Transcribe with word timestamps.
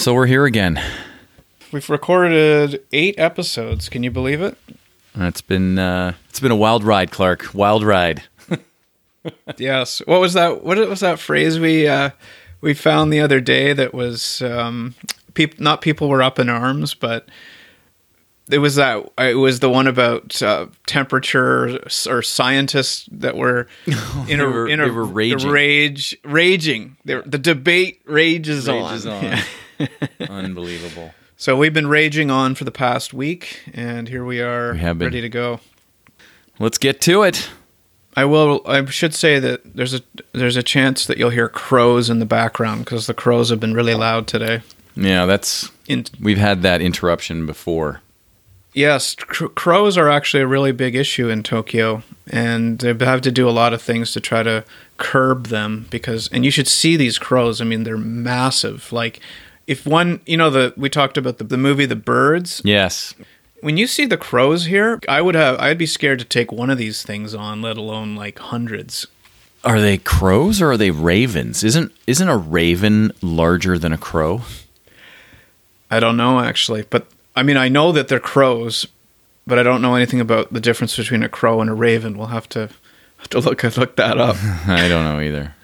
So 0.00 0.14
we're 0.14 0.24
here 0.26 0.46
again. 0.46 0.80
We've 1.72 1.90
recorded 1.90 2.82
eight 2.90 3.16
episodes. 3.18 3.90
Can 3.90 4.02
you 4.02 4.10
believe 4.10 4.40
it? 4.40 4.56
It's 5.14 5.42
been 5.42 5.78
uh, 5.78 6.14
it's 6.30 6.40
been 6.40 6.50
a 6.50 6.56
wild 6.56 6.84
ride, 6.84 7.10
Clark. 7.10 7.52
Wild 7.52 7.84
ride. 7.84 8.22
yes. 9.58 10.00
What 10.06 10.20
was 10.22 10.32
that? 10.32 10.64
What 10.64 10.78
was 10.88 11.00
that 11.00 11.18
phrase 11.18 11.58
we 11.60 11.86
uh, 11.86 12.10
we 12.62 12.72
found 12.72 13.12
the 13.12 13.20
other 13.20 13.40
day? 13.42 13.74
That 13.74 13.92
was 13.92 14.40
um, 14.40 14.94
people. 15.34 15.62
Not 15.62 15.82
people 15.82 16.08
were 16.08 16.22
up 16.22 16.38
in 16.38 16.48
arms, 16.48 16.94
but 16.94 17.28
it 18.50 18.58
was 18.58 18.76
that. 18.76 19.06
It 19.18 19.34
was 19.36 19.60
the 19.60 19.68
one 19.68 19.86
about 19.86 20.40
uh, 20.40 20.68
temperature 20.86 21.78
or 22.08 22.22
scientists 22.22 23.06
that 23.12 23.36
were 23.36 23.68
in 24.28 24.40
a 24.40 24.46
were- 24.48 24.66
in 24.66 24.80
a, 24.80 24.88
were 24.90 25.04
raging. 25.04 25.50
rage 25.50 26.16
raging. 26.24 26.96
Were- 27.04 27.22
the 27.26 27.36
debate 27.38 28.00
rages, 28.06 28.66
Rages 28.66 29.04
on. 29.04 29.24
on. 29.26 29.38
Unbelievable. 30.28 31.14
So 31.36 31.56
we've 31.56 31.72
been 31.72 31.86
raging 31.86 32.30
on 32.30 32.54
for 32.54 32.64
the 32.64 32.70
past 32.70 33.14
week, 33.14 33.62
and 33.72 34.10
here 34.10 34.26
we 34.26 34.42
are, 34.42 34.74
We 34.74 34.80
ready 34.82 35.22
to 35.22 35.28
go. 35.30 35.60
Let's 36.58 36.76
get 36.76 37.00
to 37.00 37.22
it. 37.22 37.48
I 38.14 38.26
will. 38.26 38.60
I 38.66 38.84
should 38.84 39.14
say 39.14 39.38
that 39.38 39.74
there's 39.74 39.94
a 39.94 40.02
there's 40.34 40.56
a 40.56 40.62
chance 40.62 41.06
that 41.06 41.16
you'll 41.16 41.30
hear 41.30 41.48
crows 41.48 42.10
in 42.10 42.18
the 42.18 42.26
background 42.26 42.84
because 42.84 43.06
the 43.06 43.14
crows 43.14 43.48
have 43.48 43.58
been 43.58 43.72
really 43.72 43.94
loud 43.94 44.26
today. 44.26 44.60
Yeah, 44.94 45.24
that's 45.24 45.70
In, 45.88 46.04
we've 46.20 46.36
had 46.36 46.60
that 46.60 46.82
interruption 46.82 47.46
before. 47.46 48.02
yes, 48.74 49.14
cr- 49.14 49.46
crows 49.46 49.96
are 49.96 50.10
actually 50.10 50.42
a 50.42 50.46
really 50.46 50.72
big 50.72 50.94
issue 50.94 51.30
in 51.30 51.42
Tokyo, 51.42 52.02
and 52.30 52.80
they 52.80 52.92
have 53.06 53.22
to 53.22 53.32
do 53.32 53.48
a 53.48 53.56
lot 53.62 53.72
of 53.72 53.80
things 53.80 54.12
to 54.12 54.20
try 54.20 54.42
to 54.42 54.62
curb 54.98 55.46
them 55.46 55.86
because. 55.88 56.28
And 56.32 56.44
you 56.44 56.50
should 56.50 56.68
see 56.68 56.98
these 56.98 57.18
crows. 57.18 57.62
I 57.62 57.64
mean, 57.64 57.84
they're 57.84 57.96
massive. 57.96 58.92
Like 58.92 59.20
if 59.70 59.86
one, 59.86 60.20
you 60.26 60.36
know, 60.36 60.50
the 60.50 60.74
we 60.76 60.90
talked 60.90 61.16
about 61.16 61.38
the, 61.38 61.44
the 61.44 61.56
movie 61.56 61.86
The 61.86 61.94
Birds. 61.94 62.60
Yes. 62.64 63.14
When 63.60 63.76
you 63.76 63.86
see 63.86 64.04
the 64.04 64.16
crows 64.16 64.64
here, 64.64 64.98
I 65.08 65.22
would 65.22 65.36
have. 65.36 65.60
I'd 65.60 65.78
be 65.78 65.86
scared 65.86 66.18
to 66.18 66.24
take 66.24 66.50
one 66.50 66.70
of 66.70 66.76
these 66.76 67.04
things 67.04 67.36
on, 67.36 67.62
let 67.62 67.76
alone 67.76 68.16
like 68.16 68.40
hundreds. 68.40 69.06
Are 69.62 69.80
they 69.80 69.96
crows 69.96 70.60
or 70.60 70.72
are 70.72 70.76
they 70.76 70.90
ravens? 70.90 71.62
Isn't 71.62 71.92
isn't 72.08 72.28
a 72.28 72.36
raven 72.36 73.12
larger 73.22 73.78
than 73.78 73.92
a 73.92 73.98
crow? 73.98 74.42
I 75.88 76.00
don't 76.00 76.16
know 76.16 76.40
actually, 76.40 76.82
but 76.82 77.06
I 77.36 77.44
mean 77.44 77.56
I 77.56 77.68
know 77.68 77.92
that 77.92 78.08
they're 78.08 78.18
crows, 78.18 78.88
but 79.46 79.56
I 79.56 79.62
don't 79.62 79.82
know 79.82 79.94
anything 79.94 80.20
about 80.20 80.52
the 80.52 80.60
difference 80.60 80.96
between 80.96 81.22
a 81.22 81.28
crow 81.28 81.60
and 81.60 81.70
a 81.70 81.74
raven. 81.74 82.18
We'll 82.18 82.26
have 82.28 82.48
to 82.50 82.70
have 83.18 83.28
to 83.28 83.38
look 83.38 83.62
look 83.62 83.94
that 83.94 84.18
up. 84.18 84.34
I 84.66 84.88
don't 84.88 85.04
know 85.04 85.20
either. 85.20 85.54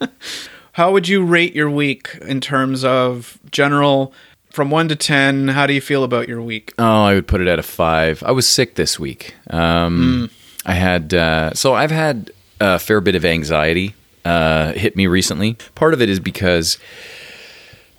how 0.78 0.92
would 0.92 1.08
you 1.08 1.24
rate 1.24 1.56
your 1.56 1.68
week 1.68 2.16
in 2.22 2.40
terms 2.40 2.84
of 2.84 3.36
general 3.50 4.12
from 4.52 4.70
1 4.70 4.86
to 4.86 4.94
10? 4.94 5.48
How 5.48 5.66
do 5.66 5.72
you 5.72 5.80
feel 5.80 6.04
about 6.04 6.28
your 6.28 6.40
week? 6.40 6.72
Oh, 6.78 7.02
I 7.02 7.14
would 7.14 7.26
put 7.26 7.40
it 7.40 7.48
at 7.48 7.58
a 7.58 7.64
five. 7.64 8.22
I 8.22 8.30
was 8.30 8.46
sick 8.46 8.76
this 8.76 8.96
week. 8.96 9.34
Um, 9.50 10.30
I 10.64 10.74
had 10.74 11.12
uh, 11.12 11.52
so 11.52 11.74
I've 11.74 11.90
had 11.90 12.30
a 12.60 12.78
fair 12.78 13.00
bit 13.00 13.16
of 13.16 13.24
anxiety 13.24 13.96
uh, 14.24 14.70
hit 14.74 14.94
me 14.94 15.08
recently. 15.08 15.56
Part 15.74 15.94
of 15.94 16.00
it 16.00 16.08
is 16.08 16.20
because 16.20 16.78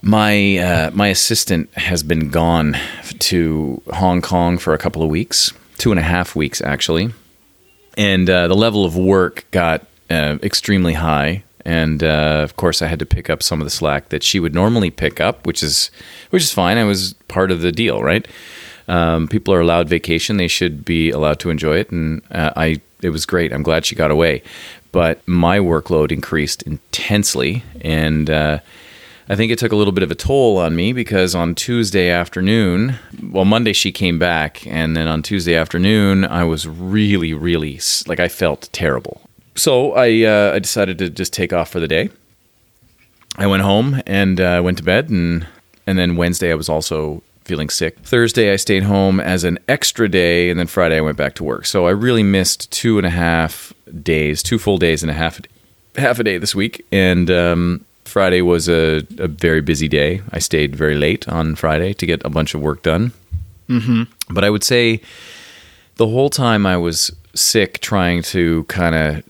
my 0.01 0.57
uh, 0.59 0.91
my 0.93 1.09
assistant 1.09 1.73
has 1.73 2.01
been 2.01 2.29
gone 2.29 2.77
to 3.19 3.81
Hong 3.91 4.21
Kong 4.21 4.57
for 4.57 4.73
a 4.73 4.77
couple 4.77 5.03
of 5.03 5.09
weeks, 5.09 5.51
two 5.77 5.91
and 5.91 5.99
a 5.99 6.03
half 6.03 6.33
weeks 6.33 6.61
actually, 6.61 7.13
and 7.97 8.29
uh, 8.29 8.47
the 8.47 8.55
level 8.55 8.85
of 8.85 8.95
work 8.95 9.43
got 9.51 9.85
uh, 10.09 10.37
extremely 10.41 10.93
high. 10.93 11.43
And 11.69 12.03
uh, 12.03 12.41
of 12.41 12.55
course, 12.55 12.81
I 12.81 12.87
had 12.87 12.97
to 12.97 13.05
pick 13.05 13.29
up 13.29 13.43
some 13.43 13.61
of 13.61 13.65
the 13.65 13.69
slack 13.69 14.09
that 14.09 14.23
she 14.23 14.39
would 14.39 14.55
normally 14.55 14.89
pick 14.89 15.21
up, 15.21 15.45
which 15.45 15.61
is 15.61 15.91
which 16.31 16.41
is 16.41 16.51
fine. 16.51 16.79
I 16.79 16.83
was 16.83 17.13
part 17.27 17.51
of 17.51 17.61
the 17.61 17.71
deal, 17.71 18.01
right? 18.01 18.27
Um, 18.87 19.27
people 19.27 19.53
are 19.53 19.61
allowed 19.61 19.87
vacation; 19.87 20.37
they 20.37 20.47
should 20.47 20.83
be 20.83 21.11
allowed 21.11 21.39
to 21.41 21.51
enjoy 21.51 21.77
it, 21.77 21.91
and 21.91 22.23
uh, 22.31 22.53
I 22.55 22.81
it 23.03 23.11
was 23.11 23.27
great. 23.27 23.53
I'm 23.53 23.61
glad 23.61 23.85
she 23.85 23.93
got 23.93 24.09
away, 24.09 24.41
but 24.91 25.21
my 25.27 25.59
workload 25.59 26.11
increased 26.11 26.63
intensely, 26.63 27.63
and 27.81 28.31
uh, 28.31 28.61
I 29.29 29.35
think 29.35 29.51
it 29.51 29.59
took 29.59 29.71
a 29.71 29.75
little 29.75 29.93
bit 29.93 30.01
of 30.01 30.09
a 30.09 30.15
toll 30.15 30.57
on 30.57 30.75
me 30.75 30.91
because 30.91 31.35
on 31.35 31.53
Tuesday 31.53 32.09
afternoon, 32.09 32.95
well, 33.21 33.45
Monday 33.45 33.73
she 33.73 33.91
came 33.91 34.17
back, 34.17 34.65
and 34.65 34.97
then 34.97 35.07
on 35.07 35.21
Tuesday 35.21 35.53
afternoon, 35.53 36.25
I 36.25 36.45
was 36.45 36.67
really, 36.67 37.31
really 37.31 37.79
like 38.07 38.19
I 38.19 38.27
felt 38.27 38.69
terrible. 38.71 39.28
So 39.59 39.91
I 39.93 40.23
uh, 40.23 40.53
I 40.55 40.59
decided 40.59 40.97
to 40.99 41.09
just 41.09 41.33
take 41.33 41.51
off 41.51 41.69
for 41.69 41.79
the 41.79 41.87
day. 41.87 42.09
I 43.37 43.47
went 43.47 43.63
home 43.63 44.01
and 44.07 44.39
uh, 44.39 44.61
went 44.63 44.77
to 44.77 44.83
bed, 44.83 45.09
and 45.09 45.45
and 45.85 45.99
then 45.99 46.15
Wednesday 46.15 46.51
I 46.51 46.55
was 46.55 46.69
also 46.69 47.21
feeling 47.43 47.69
sick. 47.69 47.99
Thursday 47.99 48.53
I 48.53 48.55
stayed 48.55 48.83
home 48.83 49.19
as 49.19 49.43
an 49.43 49.59
extra 49.67 50.07
day, 50.07 50.49
and 50.49 50.59
then 50.59 50.67
Friday 50.67 50.97
I 50.97 51.01
went 51.01 51.17
back 51.17 51.33
to 51.35 51.43
work. 51.43 51.65
So 51.65 51.87
I 51.87 51.91
really 51.91 52.23
missed 52.23 52.71
two 52.71 52.97
and 52.97 53.05
a 53.05 53.09
half 53.09 53.73
days, 54.01 54.41
two 54.41 54.59
full 54.59 54.77
days 54.77 55.03
and 55.03 55.11
a 55.11 55.13
half 55.13 55.41
half 55.95 56.19
a 56.19 56.23
day 56.23 56.37
this 56.37 56.55
week, 56.55 56.85
and 56.91 57.29
um, 57.29 57.85
Friday 58.05 58.41
was 58.41 58.69
a, 58.69 59.03
a 59.17 59.27
very 59.27 59.61
busy 59.61 59.89
day. 59.89 60.21
I 60.31 60.39
stayed 60.39 60.75
very 60.75 60.95
late 60.95 61.27
on 61.27 61.55
Friday 61.55 61.93
to 61.93 62.05
get 62.05 62.23
a 62.23 62.29
bunch 62.29 62.53
of 62.53 62.61
work 62.61 62.81
done. 62.83 63.11
Mm-hmm. 63.67 64.03
But 64.33 64.43
I 64.45 64.49
would 64.49 64.63
say 64.63 65.01
the 65.95 66.07
whole 66.07 66.29
time 66.29 66.65
I 66.65 66.77
was 66.77 67.11
sick, 67.35 67.79
trying 67.79 68.23
to 68.23 68.63
kind 68.63 68.95
of 68.95 69.23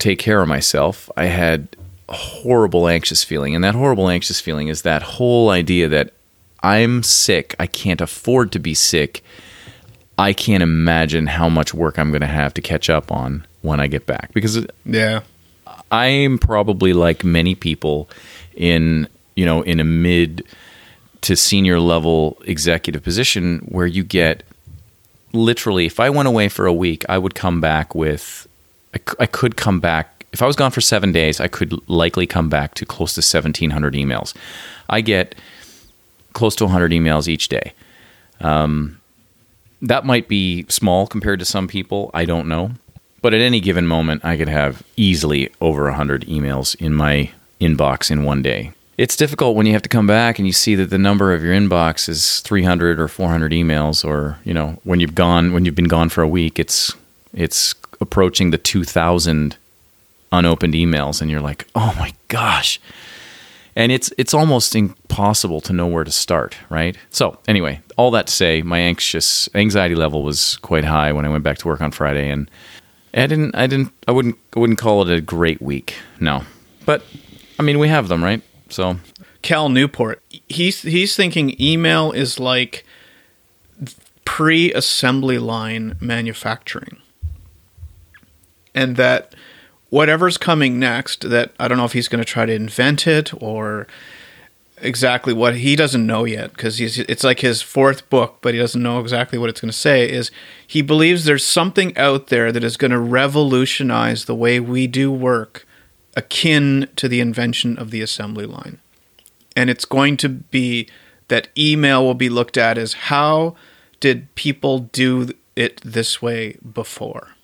take 0.00 0.18
care 0.18 0.40
of 0.42 0.48
myself, 0.48 1.10
I 1.16 1.26
had 1.26 1.68
a 2.08 2.14
horrible 2.14 2.88
anxious 2.88 3.22
feeling. 3.22 3.54
And 3.54 3.62
that 3.62 3.74
horrible 3.74 4.08
anxious 4.08 4.40
feeling 4.40 4.68
is 4.68 4.82
that 4.82 5.02
whole 5.02 5.50
idea 5.50 5.88
that 5.88 6.12
I'm 6.62 7.02
sick, 7.02 7.54
I 7.58 7.66
can't 7.66 8.00
afford 8.00 8.52
to 8.52 8.58
be 8.58 8.74
sick. 8.74 9.22
I 10.18 10.32
can't 10.32 10.62
imagine 10.62 11.26
how 11.28 11.48
much 11.48 11.72
work 11.72 11.98
I'm 11.98 12.10
going 12.10 12.20
to 12.20 12.26
have 12.26 12.52
to 12.54 12.60
catch 12.60 12.90
up 12.90 13.10
on 13.10 13.46
when 13.62 13.80
I 13.80 13.86
get 13.86 14.06
back 14.06 14.32
because 14.34 14.66
Yeah. 14.84 15.20
I'm 15.92 16.38
probably 16.38 16.92
like 16.92 17.24
many 17.24 17.54
people 17.54 18.08
in 18.54 19.08
you 19.34 19.44
know 19.44 19.62
in 19.62 19.80
a 19.80 19.84
mid 19.84 20.44
to 21.22 21.36
senior 21.36 21.80
level 21.80 22.40
executive 22.44 23.02
position 23.02 23.60
where 23.68 23.86
you 23.86 24.04
get 24.04 24.42
literally 25.32 25.86
if 25.86 25.98
I 26.00 26.10
went 26.10 26.28
away 26.28 26.48
for 26.48 26.66
a 26.66 26.72
week 26.72 27.04
I 27.08 27.18
would 27.18 27.34
come 27.34 27.60
back 27.60 27.94
with 27.94 28.46
I, 28.94 28.98
c- 28.98 29.16
I 29.18 29.26
could 29.26 29.56
come 29.56 29.80
back 29.80 30.26
if 30.32 30.42
I 30.42 30.46
was 30.46 30.56
gone 30.56 30.70
for 30.70 30.80
7 30.80 31.12
days 31.12 31.40
I 31.40 31.48
could 31.48 31.72
likely 31.88 32.26
come 32.26 32.48
back 32.48 32.74
to 32.74 32.86
close 32.86 33.14
to 33.14 33.20
1700 33.20 33.94
emails 33.94 34.34
I 34.88 35.00
get 35.00 35.34
close 36.32 36.54
to 36.56 36.64
100 36.64 36.92
emails 36.92 37.26
each 37.28 37.48
day 37.48 37.72
Um, 38.40 38.98
that 39.82 40.04
might 40.04 40.28
be 40.28 40.66
small 40.68 41.06
compared 41.06 41.38
to 41.38 41.44
some 41.46 41.66
people. 41.66 42.10
I 42.12 42.24
don't 42.26 42.48
know. 42.48 42.72
But 43.22 43.32
at 43.34 43.40
any 43.40 43.60
given 43.60 43.86
moment, 43.86 44.22
I 44.24 44.36
could 44.36 44.48
have 44.48 44.82
easily 44.96 45.50
over 45.60 45.84
100 45.84 46.24
emails 46.26 46.74
in 46.80 46.94
my 46.94 47.30
inbox 47.60 48.10
in 48.10 48.24
one 48.24 48.42
day. 48.42 48.72
It's 48.98 49.16
difficult 49.16 49.56
when 49.56 49.64
you 49.66 49.72
have 49.72 49.82
to 49.82 49.88
come 49.88 50.06
back 50.06 50.38
and 50.38 50.46
you 50.46 50.52
see 50.52 50.74
that 50.74 50.90
the 50.90 50.98
number 50.98 51.32
of 51.32 51.42
your 51.42 51.54
inbox 51.54 52.08
is 52.08 52.40
300 52.40 53.00
or 53.00 53.08
400 53.08 53.52
emails 53.52 54.04
or, 54.04 54.38
you 54.44 54.52
know, 54.52 54.78
when 54.84 55.00
you've 55.00 55.14
gone 55.14 55.52
when 55.54 55.64
you've 55.64 55.74
been 55.74 55.88
gone 55.88 56.10
for 56.10 56.20
a 56.22 56.28
week, 56.28 56.58
it's 56.58 56.94
it's 57.32 57.74
approaching 58.00 58.50
the 58.50 58.58
2000 58.58 59.56
unopened 60.32 60.74
emails 60.74 61.20
and 61.20 61.30
you're 61.30 61.40
like, 61.40 61.66
"Oh 61.74 61.94
my 61.98 62.12
gosh." 62.28 62.80
and 63.76 63.92
it's 63.92 64.12
it's 64.18 64.34
almost 64.34 64.74
impossible 64.74 65.60
to 65.60 65.72
know 65.72 65.86
where 65.86 66.02
to 66.02 66.10
start 66.10 66.56
right 66.70 66.96
so 67.10 67.38
anyway 67.46 67.80
all 67.96 68.10
that 68.10 68.26
to 68.26 68.32
say 68.32 68.62
my 68.62 68.80
anxious 68.80 69.48
anxiety 69.54 69.94
level 69.94 70.24
was 70.24 70.56
quite 70.56 70.84
high 70.84 71.12
when 71.12 71.24
i 71.24 71.28
went 71.28 71.44
back 71.44 71.56
to 71.56 71.68
work 71.68 71.80
on 71.80 71.92
friday 71.92 72.28
and 72.28 72.50
i 73.14 73.28
didn't 73.28 73.54
i 73.54 73.68
didn't 73.68 73.92
i 74.08 74.10
wouldn't 74.10 74.36
i 74.56 74.58
wouldn't 74.58 74.78
call 74.78 75.08
it 75.08 75.16
a 75.16 75.20
great 75.20 75.62
week 75.62 75.94
no 76.18 76.42
but 76.84 77.04
i 77.60 77.62
mean 77.62 77.78
we 77.78 77.86
have 77.86 78.08
them 78.08 78.24
right 78.24 78.42
so 78.70 78.96
Cal 79.42 79.68
Newport. 79.68 80.22
He's 80.48 80.82
he's 80.82 81.16
thinking 81.16 81.60
email 81.60 82.12
is 82.12 82.38
like 82.38 82.84
pre-assembly 84.24 85.38
line 85.38 85.96
manufacturing. 86.00 86.98
And 88.74 88.96
that 88.96 89.34
whatever's 89.90 90.38
coming 90.38 90.78
next 90.78 91.28
that 91.28 91.52
I 91.58 91.68
don't 91.68 91.78
know 91.78 91.84
if 91.84 91.92
he's 91.92 92.08
going 92.08 92.22
to 92.22 92.30
try 92.30 92.46
to 92.46 92.52
invent 92.52 93.06
it 93.06 93.32
or 93.42 93.86
exactly 94.82 95.32
what 95.32 95.56
he 95.56 95.76
doesn't 95.76 96.06
know 96.06 96.24
yet 96.24 96.52
because 96.52 96.80
it's 96.80 97.22
like 97.22 97.40
his 97.40 97.60
fourth 97.60 98.08
book 98.08 98.38
but 98.40 98.54
he 98.54 98.60
doesn't 98.60 98.82
know 98.82 98.98
exactly 98.98 99.38
what 99.38 99.50
it's 99.50 99.60
going 99.60 99.70
to 99.70 99.76
say 99.76 100.10
is 100.10 100.30
he 100.66 100.80
believes 100.80 101.24
there's 101.24 101.44
something 101.44 101.94
out 101.98 102.28
there 102.28 102.50
that 102.50 102.64
is 102.64 102.78
going 102.78 102.90
to 102.90 102.98
revolutionize 102.98 104.24
the 104.24 104.34
way 104.34 104.58
we 104.58 104.86
do 104.86 105.12
work 105.12 105.66
akin 106.16 106.88
to 106.96 107.08
the 107.08 107.20
invention 107.20 107.78
of 107.78 107.90
the 107.90 108.00
assembly 108.00 108.46
line. 108.46 108.78
And 109.54 109.68
it's 109.68 109.84
going 109.84 110.16
to 110.18 110.28
be 110.28 110.88
that 111.28 111.48
email 111.56 112.04
will 112.04 112.14
be 112.14 112.28
looked 112.28 112.56
at 112.56 112.78
as 112.78 112.94
how 112.94 113.54
did 114.00 114.34
people 114.34 114.78
do 114.78 115.28
it 115.56 115.80
this 115.82 116.22
way 116.22 116.56
before 116.72 117.34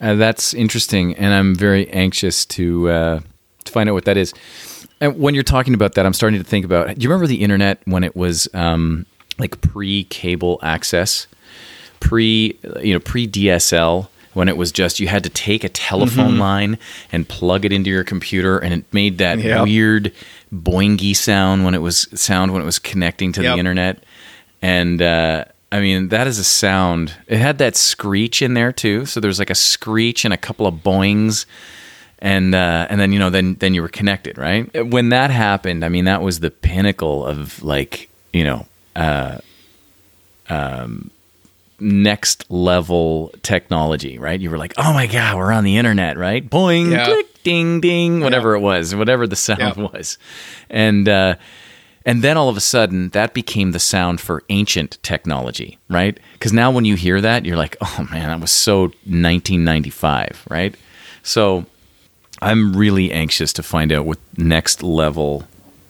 uh, 0.00 0.14
that's 0.14 0.54
interesting 0.54 1.14
and 1.16 1.32
i'm 1.34 1.54
very 1.54 1.88
anxious 1.90 2.44
to 2.46 2.88
uh, 2.88 3.20
to 3.64 3.72
find 3.72 3.88
out 3.88 3.94
what 3.94 4.04
that 4.06 4.16
is 4.16 4.32
And 5.00 5.18
when 5.18 5.34
you're 5.34 5.44
talking 5.44 5.74
about 5.74 5.94
that, 5.94 6.04
I'm 6.06 6.12
starting 6.12 6.40
to 6.42 6.48
think 6.48 6.64
about. 6.64 6.88
Do 6.88 7.00
you 7.00 7.08
remember 7.08 7.28
the 7.28 7.40
internet 7.40 7.78
when 7.84 8.02
it 8.02 8.16
was 8.16 8.48
um, 8.52 9.06
like 9.38 9.60
pre-cable 9.60 10.58
access, 10.60 11.28
pre 12.00 12.58
you 12.82 12.94
know 12.94 13.00
pre 13.00 13.26
DSL? 13.28 14.08
When 14.34 14.48
it 14.48 14.56
was 14.56 14.70
just 14.72 14.98
you 15.00 15.06
had 15.08 15.22
to 15.24 15.30
take 15.30 15.62
a 15.64 15.68
telephone 15.68 16.30
Mm-hmm. 16.32 16.40
line 16.40 16.78
and 17.12 17.28
plug 17.28 17.64
it 17.64 17.72
into 17.72 17.90
your 17.90 18.02
computer, 18.04 18.58
and 18.58 18.72
it 18.74 18.84
made 18.92 19.18
that 19.18 19.38
Yep. 19.38 19.64
weird 19.64 20.12
boingy 20.52 21.14
sound 21.14 21.64
when 21.64 21.74
it 21.74 21.82
was 21.82 22.06
sound 22.14 22.52
when 22.52 22.60
it 22.62 22.64
was 22.66 22.78
connecting 22.80 23.30
to 23.32 23.42
Yep. 23.42 23.54
the 23.54 23.58
internet. 23.58 24.02
And 24.62 25.00
uh, 25.00 25.44
I 25.70 25.80
mean, 25.80 26.08
that 26.08 26.26
is 26.26 26.38
a 26.38 26.44
sound. 26.44 27.14
It 27.26 27.38
had 27.38 27.58
that 27.58 27.76
screech 27.76 28.40
in 28.42 28.54
there 28.54 28.72
too. 28.72 29.04
So 29.06 29.20
there's 29.20 29.38
like 29.38 29.50
a 29.50 29.54
screech 29.54 30.24
and 30.24 30.32
a 30.32 30.38
couple 30.38 30.66
of 30.66 30.76
boings 30.76 31.44
and 32.20 32.54
uh, 32.54 32.86
and 32.90 32.98
then 33.00 33.12
you 33.12 33.18
know 33.18 33.30
then 33.30 33.54
then 33.60 33.74
you 33.74 33.82
were 33.82 33.88
connected 33.88 34.36
right 34.38 34.90
when 34.90 35.10
that 35.10 35.30
happened 35.30 35.84
i 35.84 35.88
mean 35.88 36.06
that 36.06 36.20
was 36.20 36.40
the 36.40 36.50
pinnacle 36.50 37.24
of 37.24 37.62
like 37.62 38.10
you 38.32 38.42
know 38.42 38.66
uh, 38.96 39.38
um, 40.48 41.12
next 41.78 42.50
level 42.50 43.32
technology 43.42 44.18
right 44.18 44.40
you 44.40 44.50
were 44.50 44.58
like 44.58 44.74
oh 44.78 44.92
my 44.92 45.06
god 45.06 45.36
we're 45.36 45.52
on 45.52 45.62
the 45.62 45.76
internet 45.76 46.16
right 46.18 46.48
boing 46.50 46.90
Yeah. 46.90 47.04
click 47.04 47.42
ding 47.44 47.80
ding 47.80 48.20
whatever 48.20 48.56
it 48.56 48.60
was 48.60 48.96
whatever 48.96 49.28
the 49.28 49.36
sound 49.36 49.76
Yeah. 49.76 49.88
was 49.92 50.18
and 50.68 51.08
uh, 51.08 51.36
and 52.04 52.22
then 52.22 52.36
all 52.36 52.48
of 52.48 52.56
a 52.56 52.60
sudden 52.60 53.08
that 53.10 53.34
became 53.34 53.72
the 53.72 53.78
sound 53.78 54.20
for 54.20 54.42
ancient 54.48 54.98
technology 55.02 55.78
right 55.88 56.18
because 56.34 56.52
now 56.52 56.70
when 56.70 56.84
you 56.84 56.94
hear 56.94 57.20
that 57.20 57.44
you're 57.44 57.56
like 57.56 57.76
oh 57.80 58.08
man 58.10 58.28
that 58.28 58.40
was 58.40 58.50
so 58.50 58.82
1995 58.82 60.46
right 60.50 60.74
so 61.22 61.66
I'm 62.40 62.76
really 62.76 63.12
anxious 63.12 63.52
to 63.54 63.62
find 63.62 63.92
out 63.92 64.04
what 64.04 64.18
next 64.36 64.82
level 64.82 65.44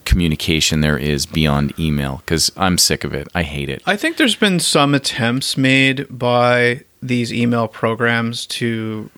communication 0.04 0.80
there 0.80 0.96
is 0.96 1.26
beyond 1.26 1.78
email 1.78 2.22
because 2.24 2.50
I'm 2.56 2.78
sick 2.78 3.04
of 3.04 3.12
it. 3.12 3.28
I 3.34 3.42
hate 3.42 3.68
it. 3.68 3.82
I 3.84 3.96
think 3.96 4.16
there's 4.16 4.36
been 4.36 4.58
some 4.58 4.94
attempts 4.94 5.56
made 5.56 6.06
by 6.10 6.84
these 7.02 7.32
email 7.32 7.68
programs 7.68 8.46
to 8.46 9.10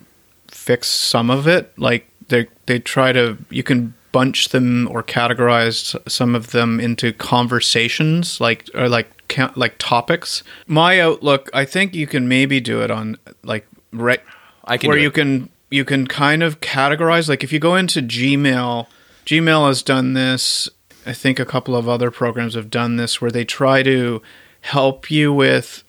fix 0.49 0.89
some 0.89 1.31
of 1.31 1.47
it. 1.47 1.73
Like 1.79 2.09
they 2.29 2.49
they 2.67 2.81
try 2.81 3.13
to 3.13 3.39
you 3.51 3.63
can 3.63 3.95
bunch 4.13 4.49
them 4.49 4.89
or 4.91 5.03
categorize 5.03 5.97
some 6.09 6.35
of 6.35 6.53
them 6.53 6.81
into 6.81 7.13
conversations, 7.13 8.41
like 8.41 8.69
or 8.75 8.89
like 8.89 9.11
like 9.57 9.77
topics. 9.79 10.43
My 10.67 11.01
outlook, 11.01 11.51
I 11.55 11.65
think 11.65 11.95
you 11.95 12.07
can 12.07 12.29
maybe 12.29 12.61
do 12.61 12.83
it 12.83 12.91
on 12.91 13.17
like 13.43 13.67
right 13.93 14.21
I 14.65 14.77
can 14.79 14.89
where 14.89 14.99
you 14.99 15.09
it. 15.09 15.15
can 15.15 15.51
you 15.71 15.85
can 15.85 16.07
kind 16.07 16.43
of 16.43 16.61
categorize 16.61 17.29
like 17.29 17.45
if 17.45 17.53
you 17.53 17.59
go 17.59 17.77
into 17.77 18.03
Gmail, 18.03 18.87
Gmail 19.27 19.69
has 19.69 19.83
done 19.83 20.15
this. 20.15 20.69
I 21.07 21.13
think 21.13 21.39
a 21.39 21.47
couple 21.47 21.75
of 21.75 21.89
other 21.89 22.11
programs 22.11 22.55
have 22.55 22.71
done 22.71 22.97
this 22.97 23.21
where 23.21 23.31
they 23.31 23.45
try 23.45 23.83
to 23.83 24.21
help 24.61 25.11
you 25.11 25.33
with 25.33 25.83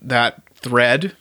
that 0.00 0.42
thread, 0.54 1.16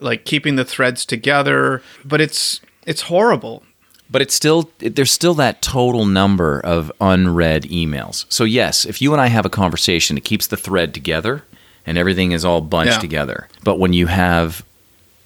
like 0.00 0.24
keeping 0.24 0.56
the 0.56 0.64
threads 0.64 1.04
together, 1.04 1.82
but 2.04 2.20
it's 2.20 2.60
it's 2.86 3.02
horrible. 3.02 3.62
But 4.10 4.22
it's 4.22 4.34
still 4.34 4.70
it- 4.80 4.96
there's 4.96 5.10
still 5.12 5.34
that 5.34 5.60
total 5.62 6.06
number 6.06 6.60
of 6.60 6.90
unread 7.00 7.64
emails. 7.64 8.24
So 8.28 8.44
yes, 8.44 8.84
if 8.86 9.02
you 9.02 9.12
and 9.12 9.20
I 9.20 9.26
have 9.26 9.44
a 9.46 9.50
conversation, 9.50 10.16
it 10.16 10.24
keeps 10.24 10.46
the 10.46 10.56
thread 10.56 10.94
together 10.94 11.44
and 11.86 11.98
everything 11.98 12.32
is 12.32 12.44
all 12.44 12.60
bunched 12.60 12.94
Yeah. 12.94 12.98
together. 13.00 13.48
But 13.64 13.78
when 13.78 13.92
you 13.92 14.06
have 14.06 14.62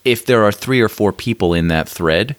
if 0.05 0.27
there 0.27 0.43
are 0.45 0.51
3 0.51 0.81
or 0.81 0.89
4 0.89 1.13
people 1.13 1.55
in 1.55 1.69
that 1.69 1.89
thread, 1.89 2.35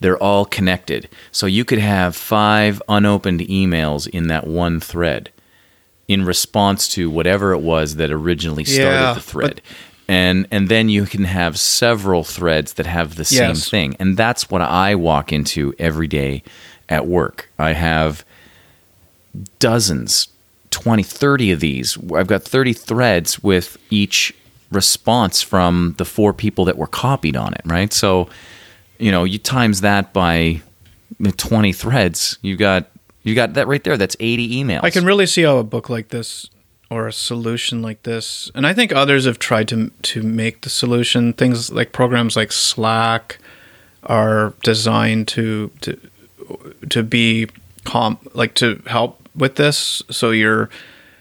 they're 0.00 0.18
all 0.20 0.44
connected. 0.44 1.08
So 1.30 1.46
you 1.46 1.64
could 1.64 1.78
have 1.78 2.16
5 2.16 2.82
unopened 2.88 3.38
emails 3.42 4.08
in 4.08 4.26
that 4.28 4.48
one 4.48 4.80
thread 4.80 5.30
in 6.08 6.24
response 6.24 6.88
to 6.88 7.08
whatever 7.08 7.52
it 7.52 7.60
was 7.60 7.94
that 7.96 8.10
originally 8.10 8.64
started 8.64 8.98
Yeah, 9.00 9.12
the 9.14 9.20
thread. 9.20 9.60
And 10.08 10.46
and 10.50 10.68
then 10.70 10.88
you 10.88 11.04
can 11.04 11.24
have 11.24 11.58
several 11.58 12.24
threads 12.24 12.74
that 12.74 12.86
have 12.86 13.16
the 13.16 13.24
same 13.26 13.48
Yes. 13.50 13.68
thing. 13.68 13.94
And 14.00 14.16
that's 14.16 14.48
what 14.50 14.62
I 14.62 14.94
walk 14.94 15.32
into 15.32 15.74
every 15.78 16.06
day 16.08 16.42
at 16.88 17.06
work. 17.06 17.50
I 17.58 17.72
have 17.74 18.24
dozens, 19.58 20.28
20, 20.70 21.02
30 21.02 21.52
of 21.52 21.60
these. 21.60 21.98
I've 22.14 22.26
got 22.26 22.42
30 22.42 22.72
threads 22.72 23.42
with 23.42 23.76
each 23.90 24.34
response 24.70 25.42
from 25.42 25.94
the 25.98 26.04
four 26.04 26.32
people 26.32 26.64
that 26.66 26.76
were 26.76 26.86
copied 26.86 27.36
on 27.36 27.54
it, 27.54 27.62
right? 27.64 27.92
So, 27.92 28.28
you 28.98 29.10
know, 29.10 29.24
you 29.24 29.38
times 29.38 29.80
that 29.82 30.12
by 30.12 30.60
20 31.36 31.72
threads, 31.72 32.38
you 32.42 32.56
got 32.56 32.90
you 33.24 33.34
got 33.34 33.54
that 33.54 33.66
right 33.66 33.82
there. 33.84 33.96
That's 33.96 34.16
80 34.20 34.64
emails. 34.64 34.80
I 34.84 34.90
can 34.90 35.04
really 35.04 35.26
see 35.26 35.42
how 35.42 35.58
a 35.58 35.64
book 35.64 35.90
like 35.90 36.08
this 36.08 36.48
or 36.90 37.06
a 37.06 37.12
solution 37.12 37.82
like 37.82 38.02
this, 38.04 38.50
and 38.54 38.66
I 38.66 38.72
think 38.72 38.92
others 38.92 39.26
have 39.26 39.38
tried 39.38 39.68
to 39.68 39.90
to 39.90 40.22
make 40.22 40.62
the 40.62 40.70
solution. 40.70 41.32
Things 41.32 41.70
like 41.70 41.92
programs 41.92 42.36
like 42.36 42.52
Slack 42.52 43.38
are 44.04 44.54
designed 44.62 45.28
to 45.28 45.70
to 45.82 46.00
to 46.88 47.02
be 47.02 47.48
com 47.84 48.18
like 48.32 48.54
to 48.54 48.82
help 48.86 49.28
with 49.34 49.56
this. 49.56 50.02
So 50.10 50.30
you're 50.30 50.70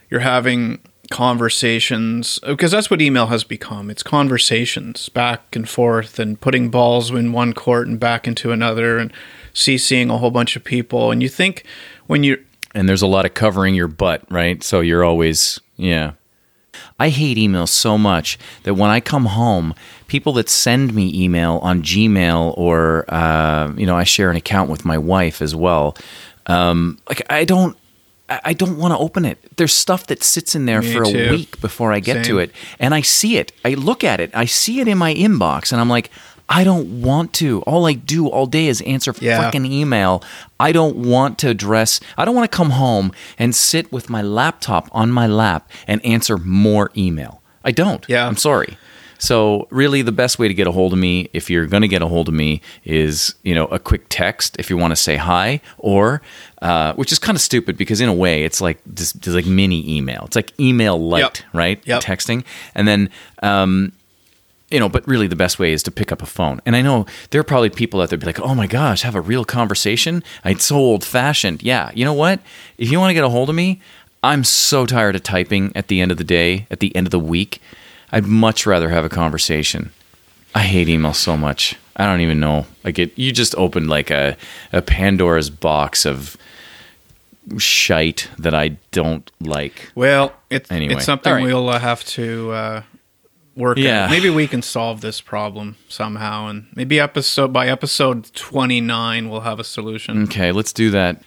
you're 0.09 0.21
having 0.21 0.79
conversations 1.09 2.39
oh, 2.43 2.53
because 2.53 2.71
that's 2.71 2.89
what 2.89 3.01
email 3.01 3.27
has 3.27 3.43
become. 3.43 3.89
It's 3.89 4.03
conversations 4.03 5.09
back 5.09 5.55
and 5.55 5.67
forth 5.67 6.19
and 6.19 6.39
putting 6.39 6.69
balls 6.69 7.11
in 7.11 7.31
one 7.31 7.53
court 7.53 7.87
and 7.87 7.99
back 7.99 8.27
into 8.27 8.51
another 8.51 8.97
and 8.97 9.11
CCing 9.53 10.11
a 10.11 10.17
whole 10.17 10.31
bunch 10.31 10.55
of 10.55 10.63
people. 10.63 11.11
And 11.11 11.21
you 11.23 11.29
think 11.29 11.63
when 12.07 12.23
you 12.23 12.43
and 12.77 12.87
there's 12.87 13.01
a 13.01 13.07
lot 13.07 13.25
of 13.25 13.33
covering 13.33 13.73
your 13.73 13.87
butt, 13.87 14.23
right? 14.29 14.63
So 14.63 14.81
you're 14.81 15.03
always, 15.03 15.59
yeah. 15.77 16.11
I 16.99 17.09
hate 17.09 17.39
email 17.39 17.65
so 17.65 17.97
much 17.97 18.37
that 18.63 18.75
when 18.75 18.91
I 18.91 18.99
come 18.99 19.25
home, 19.25 19.73
people 20.05 20.33
that 20.33 20.47
send 20.47 20.93
me 20.93 21.11
email 21.13 21.57
on 21.63 21.81
Gmail 21.81 22.55
or, 22.55 23.11
uh, 23.11 23.73
you 23.75 23.87
know, 23.87 23.97
I 23.97 24.03
share 24.03 24.29
an 24.29 24.35
account 24.35 24.69
with 24.69 24.85
my 24.85 24.97
wife 24.97 25.41
as 25.41 25.55
well. 25.55 25.97
Um, 26.45 26.99
like 27.09 27.23
I 27.31 27.45
don't, 27.45 27.75
I 28.29 28.53
don't 28.53 28.77
want 28.77 28.93
to 28.93 28.97
open 28.97 29.25
it. 29.25 29.39
There's 29.57 29.73
stuff 29.73 30.07
that 30.07 30.21
sits 30.21 30.53
in 30.53 30.65
there 30.65 30.81
Me 30.81 30.93
for 30.93 31.03
a 31.03 31.11
too. 31.11 31.31
week 31.31 31.59
before 31.61 31.93
I 31.93 31.99
get 31.99 32.25
to 32.25 32.39
it, 32.39 32.51
and 32.77 32.93
I 32.93 32.99
see 32.99 33.37
it. 33.37 33.53
I 33.63 33.75
look 33.75 34.03
at 34.03 34.19
it. 34.19 34.31
I 34.33 34.43
see 34.43 34.81
it 34.81 34.87
in 34.89 34.97
my 34.97 35.13
inbox, 35.15 35.71
and 35.71 35.79
I'm 35.79 35.89
like, 35.89 36.11
I 36.49 36.63
don't 36.63 37.01
want 37.01 37.33
to. 37.33 37.61
All 37.63 37.85
I 37.85 37.93
do 37.93 38.27
all 38.27 38.45
day 38.45 38.67
is 38.67 38.81
answer 38.81 39.13
Yeah. 39.19 39.51
freaking 39.51 39.65
email. 39.69 40.23
I 40.59 40.71
don't 40.71 40.95
want 40.95 41.37
to 41.39 41.49
address, 41.49 41.99
I 42.17 42.23
don't 42.25 42.35
want 42.35 42.49
to 42.49 42.55
come 42.55 42.69
home 42.71 43.11
and 43.37 43.53
sit 43.55 43.91
with 43.91 44.09
my 44.09 44.21
laptop 44.21 44.89
on 44.93 45.11
my 45.11 45.27
lap 45.27 45.69
and 45.87 46.03
answer 46.05 46.37
more 46.37 46.89
email. 46.95 47.41
I 47.65 47.71
don't. 47.71 48.05
Yeah. 48.07 48.25
I'm 48.27 48.37
sorry. 48.37 48.77
So 49.19 49.67
really 49.71 50.03
the 50.03 50.11
best 50.11 50.37
way 50.37 50.47
to 50.47 50.53
get 50.53 50.67
a 50.67 50.71
hold 50.71 50.93
of 50.93 50.99
me 50.99 51.27
if 51.33 51.49
you're 51.49 51.65
going 51.65 51.81
to 51.81 51.87
get 51.87 52.03
a 52.03 52.07
hold 52.07 52.27
of 52.27 52.35
me 52.35 52.61
is, 52.85 53.33
you 53.43 53.55
know, 53.55 53.65
a 53.65 53.79
quick 53.79 54.05
text 54.09 54.55
if 54.59 54.69
you 54.69 54.77
want 54.77 54.91
to 54.91 54.95
say 54.95 55.15
hi 55.15 55.59
or 55.79 56.21
uh, 56.61 56.93
which 56.93 57.11
is 57.11 57.17
kind 57.17 57.35
of 57.35 57.41
stupid 57.41 57.77
because 57.77 57.99
in 57.99 58.09
a 58.09 58.13
way 58.13 58.43
it's 58.43 58.61
like 58.61 58.77
this, 58.85 59.13
this 59.13 59.33
like 59.33 59.47
mini 59.47 59.97
email. 59.97 60.23
It's 60.27 60.35
like 60.35 60.57
email 60.59 60.97
light, 61.03 61.21
Yep. 61.21 61.37
right? 61.53 61.81
Yep. 61.85 62.03
Texting. 62.03 62.43
And 62.75 62.87
then 62.87 63.09
um 63.41 63.91
you 64.69 64.79
know, 64.79 64.89
but 64.89 65.07
really 65.07 65.27
the 65.27 65.35
best 65.35 65.59
way 65.59 65.71
is 65.71 65.81
to 65.83 65.91
pick 65.91 66.11
up 66.11 66.21
a 66.21 66.25
phone. 66.25 66.61
And 66.65 66.75
I 66.75 66.81
know 66.81 67.05
there 67.29 67.39
are 67.39 67.43
probably 67.45 67.69
people 67.69 68.01
out 68.01 68.09
there 68.09 68.17
be 68.17 68.25
like, 68.25 68.39
oh 68.39 68.53
my 68.53 68.67
gosh, 68.67 69.01
have 69.03 69.15
a 69.15 69.21
real 69.21 69.45
conversation. 69.45 70.23
It's 70.43 70.65
so 70.65 70.75
old 70.75 71.05
fashioned. 71.05 71.63
Yeah, 71.63 71.91
you 71.93 72.03
know 72.03 72.13
what? 72.13 72.41
If 72.77 72.91
you 72.91 72.99
want 72.99 73.11
to 73.11 73.13
get 73.13 73.23
a 73.23 73.29
hold 73.29 73.49
of 73.49 73.55
me, 73.55 73.81
I'm 74.23 74.43
so 74.43 74.85
tired 74.85 75.15
of 75.15 75.23
typing 75.23 75.71
at 75.75 75.87
the 75.87 76.01
end 76.01 76.11
of 76.11 76.17
the 76.17 76.23
day, 76.23 76.67
at 76.69 76.79
the 76.81 76.93
end 76.95 77.07
of 77.07 77.11
the 77.11 77.19
week. 77.19 77.61
I'd 78.11 78.25
much 78.25 78.65
rather 78.65 78.89
have 78.89 79.05
a 79.05 79.09
conversation. 79.09 79.91
I 80.53 80.61
hate 80.61 80.89
email 80.89 81.13
so 81.13 81.37
much. 81.37 81.75
I 81.95 82.05
don't 82.05 82.21
even 82.21 82.39
know. 82.39 82.65
Like 82.83 82.99
it, 82.99 83.17
you 83.17 83.31
just 83.31 83.55
opened 83.55 83.89
like 83.89 84.09
a, 84.09 84.35
a 84.73 84.81
Pandora's 84.81 85.49
box 85.49 86.05
of 86.05 86.35
shite 87.57 88.29
that 88.37 88.53
I 88.53 88.77
don't 88.91 89.29
like. 89.39 89.91
Well, 89.95 90.33
it's 90.49 90.69
Anyway. 90.71 90.95
it's 90.95 91.05
something 91.05 91.31
right. 91.31 91.43
we'll 91.43 91.69
uh, 91.69 91.79
have 91.79 92.03
to 92.05 92.51
uh, 92.51 92.81
work. 93.57 93.77
Yeah. 93.77 94.05
Yeah, 94.05 94.09
maybe 94.09 94.29
we 94.29 94.47
can 94.47 94.61
solve 94.61 95.01
this 95.01 95.19
problem 95.19 95.75
somehow, 95.89 96.47
and 96.47 96.67
maybe 96.75 96.99
episode 96.99 97.51
by 97.51 97.67
episode 97.67 98.33
twenty 98.33 98.79
nine 98.81 99.29
we'll 99.29 99.41
have 99.41 99.59
a 99.59 99.63
solution. 99.63 100.23
Okay, 100.23 100.51
let's 100.51 100.71
do 100.71 100.91
that. 100.91 101.23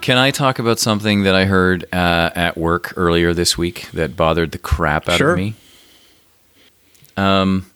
Can 0.00 0.16
I 0.16 0.30
talk 0.30 0.58
about 0.58 0.78
something 0.78 1.24
that 1.24 1.34
I 1.34 1.44
heard 1.44 1.84
uh, 1.92 2.30
at 2.34 2.56
work 2.56 2.94
earlier 2.96 3.34
this 3.34 3.58
week 3.58 3.90
that 3.92 4.16
bothered 4.16 4.52
the 4.52 4.58
crap 4.58 5.08
out 5.08 5.18
Sure. 5.18 5.32
of 5.32 5.36
me? 5.38 5.54
Um, 7.16 7.66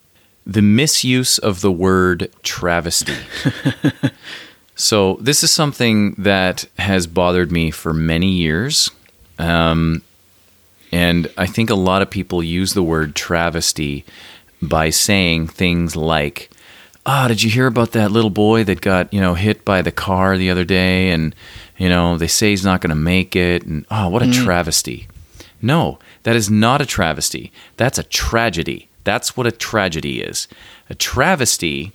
the 0.46 0.62
misuse 0.62 1.38
of 1.38 1.60
the 1.60 1.72
word 1.72 2.30
travesty. 2.42 3.16
so 4.76 5.18
this 5.20 5.42
is 5.42 5.52
something 5.52 6.12
that 6.16 6.64
has 6.78 7.06
bothered 7.06 7.50
me 7.52 7.70
for 7.70 7.92
many 7.92 8.30
years. 8.30 8.90
Um, 9.38 10.02
and 10.92 11.28
I 11.38 11.46
think 11.46 11.70
a 11.70 11.74
lot 11.74 12.02
of 12.02 12.10
people 12.10 12.42
use 12.42 12.74
the 12.74 12.82
word 12.82 13.16
travesty 13.16 14.04
by 14.60 14.90
saying 14.90 15.48
things 15.48 15.96
like, 15.96 16.50
ah, 17.06 17.26
did 17.26 17.42
you 17.42 17.50
hear 17.50 17.66
about 17.66 17.92
that 17.92 18.12
little 18.12 18.30
boy 18.30 18.62
that 18.64 18.80
got, 18.82 19.12
you 19.12 19.20
know, 19.20 19.34
hit 19.34 19.64
by 19.64 19.82
the 19.82 19.90
car 19.90 20.36
the 20.36 20.50
other 20.50 20.64
day 20.64 21.10
and, 21.10 21.34
you 21.78 21.88
know, 21.88 22.16
they 22.18 22.28
say 22.28 22.50
he's 22.50 22.64
not 22.64 22.80
going 22.80 22.90
to 22.90 22.94
make 22.94 23.34
it 23.34 23.64
and 23.64 23.86
oh, 23.90 24.08
what 24.08 24.22
a 24.22 24.30
travesty. 24.30 25.08
No, 25.62 25.98
that 26.24 26.36
is 26.36 26.50
not 26.50 26.80
a 26.80 26.86
travesty. 26.86 27.52
That's 27.76 27.98
a 27.98 28.02
tragedy. 28.04 28.88
That's 29.04 29.36
what 29.36 29.46
a 29.46 29.52
tragedy 29.52 30.20
is. 30.20 30.46
A 30.90 30.94
travesty 30.94 31.92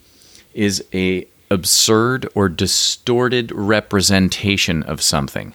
is 0.54 0.84
a 0.94 1.27
absurd 1.50 2.27
or 2.36 2.50
distorted 2.50 3.51
representation 3.51 4.84
of 4.84 5.01
something. 5.01 5.54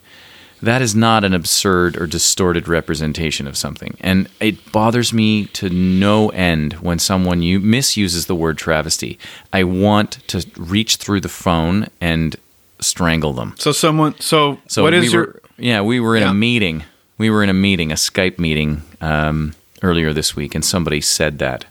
That 0.62 0.81
is 0.81 0.95
not 0.95 1.25
an 1.25 1.35
absurd 1.35 1.97
or 2.00 2.07
distorted 2.07 2.69
representation 2.69 3.49
of 3.49 3.57
something. 3.57 3.97
And 4.00 4.28
it 4.38 4.71
bothers 4.71 5.12
me 5.12 5.47
to 5.47 5.69
no 5.69 6.28
end 6.31 6.75
when 6.75 7.00
someone 7.00 7.42
you 7.42 7.59
misuses 7.59 8.26
the 8.26 8.37
word 8.37 8.59
travesty. 8.59 9.19
I 9.52 9.64
want 9.64 10.12
to 10.28 10.47
reach 10.57 10.97
through 10.97 11.21
the 11.23 11.28
phone 11.28 11.88
and 12.00 12.37
strangle 12.78 13.33
them. 13.33 13.54
So 13.59 13.73
someone. 13.73 14.19
So, 14.21 14.61
So 14.69 14.85
what 14.85 14.92
we 14.92 15.00
is 15.00 15.12
your? 15.12 15.23
were, 15.26 15.42
yeah, 15.59 15.81
we 15.81 15.99
were 15.99 16.14
in 16.16 16.23
Yeah. 16.23 16.31
a 16.31 16.35
meeting. 16.35 16.85
We 17.19 17.28
were 17.28 17.42
in 17.42 17.50
a 17.50 17.54
meeting, 17.54 17.90
a 17.90 17.97
Skype 17.97 18.38
meeting 18.38 18.83
um, 19.00 19.54
earlier 19.83 20.12
this 20.12 20.37
week, 20.37 20.54
and 20.54 20.64
somebody 20.64 21.00
said 21.00 21.38
that. 21.40 21.64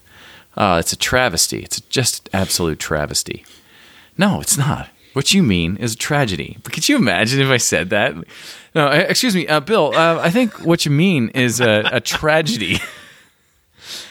Uh, 0.58 0.78
it's 0.82 0.92
a 0.92 0.98
travesty. 0.98 1.60
It's 1.60 1.80
just 1.80 2.30
absolute 2.34 2.78
travesty. 2.80 3.46
No, 4.18 4.42
it's 4.42 4.58
not. 4.58 4.90
What 5.14 5.34
you 5.34 5.44
mean 5.44 5.78
is 5.78 5.94
a 5.94 5.98
tragedy. 5.98 6.58
But 6.64 6.74
could 6.74 6.88
you 6.90 6.98
imagine 6.98 7.40
if 7.42 7.48
I 7.50 7.58
said 7.58 7.90
that? 7.90 8.16
No, 8.74 8.88
uh, 8.88 9.06
excuse 9.10 9.36
me, 9.36 9.48
uh, 9.48 9.60
Bill. 9.60 9.94
Uh, 9.94 10.20
I 10.22 10.30
think 10.30 10.66
what 10.66 10.86
you 10.86 10.92
mean 10.92 11.30
is 11.30 11.60
a, 11.60 11.90
a 11.92 12.00
tragedy. 12.00 12.80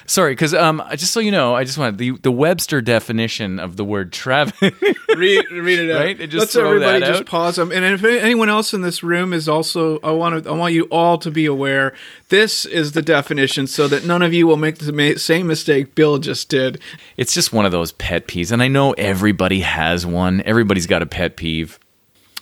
Sorry, 0.07 0.33
because 0.33 0.53
um, 0.55 0.83
just 0.97 1.13
so 1.13 1.21
you 1.21 1.31
know, 1.31 1.55
I 1.55 1.63
just 1.63 1.79
want 1.79 1.97
the 1.97 2.11
the 2.11 2.33
Webster 2.33 2.81
definition 2.81 3.61
of 3.61 3.77
the 3.77 3.85
word 3.85 4.13
travesty. 4.13 4.73
read, 5.17 5.49
read 5.53 5.79
it 5.79 5.91
out. 5.93 6.01
Right? 6.01 6.21
And 6.21 6.31
just 6.31 6.41
Let's 6.41 6.57
everybody 6.57 6.99
just 7.01 7.21
out. 7.21 7.27
pause 7.27 7.57
them. 7.57 7.71
And 7.71 7.85
if 7.85 8.03
anyone 8.03 8.49
else 8.49 8.75
in 8.75 8.83
this 8.83 9.05
room 9.05 9.33
is 9.33 9.49
also, 9.49 10.01
I 10.01 10.11
want 10.11 10.43
to, 10.43 10.51
I 10.51 10.53
want 10.53 10.75
you 10.75 10.85
all 10.87 11.17
to 11.19 11.31
be 11.31 11.47
aware. 11.47 11.95
This 12.29 12.65
is 12.65 12.93
the 12.93 13.03
definition, 13.03 13.69
so 13.69 13.87
that 13.87 14.05
none 14.05 14.23
of 14.23 14.35
you 14.35 14.49
will 14.49 14.57
make 14.57 14.79
the 14.79 15.17
same 15.17 15.47
mistake 15.47 15.95
Bill 15.95 16.19
just 16.19 16.49
did. 16.49 16.81
it's 17.17 17.33
just 17.33 17.53
one 17.53 17.65
of 17.65 17.71
those 17.71 17.93
pet 17.93 18.27
peeves 18.27 18.51
and 18.51 18.63
i 18.63 18.69
know 18.69 18.93
everybody 18.93 19.61
has 19.61 20.05
one 20.05 20.43
everybody's 20.45 20.87
got 20.87 21.03
a 21.03 21.07
pet 21.07 21.37
peeve 21.37 21.79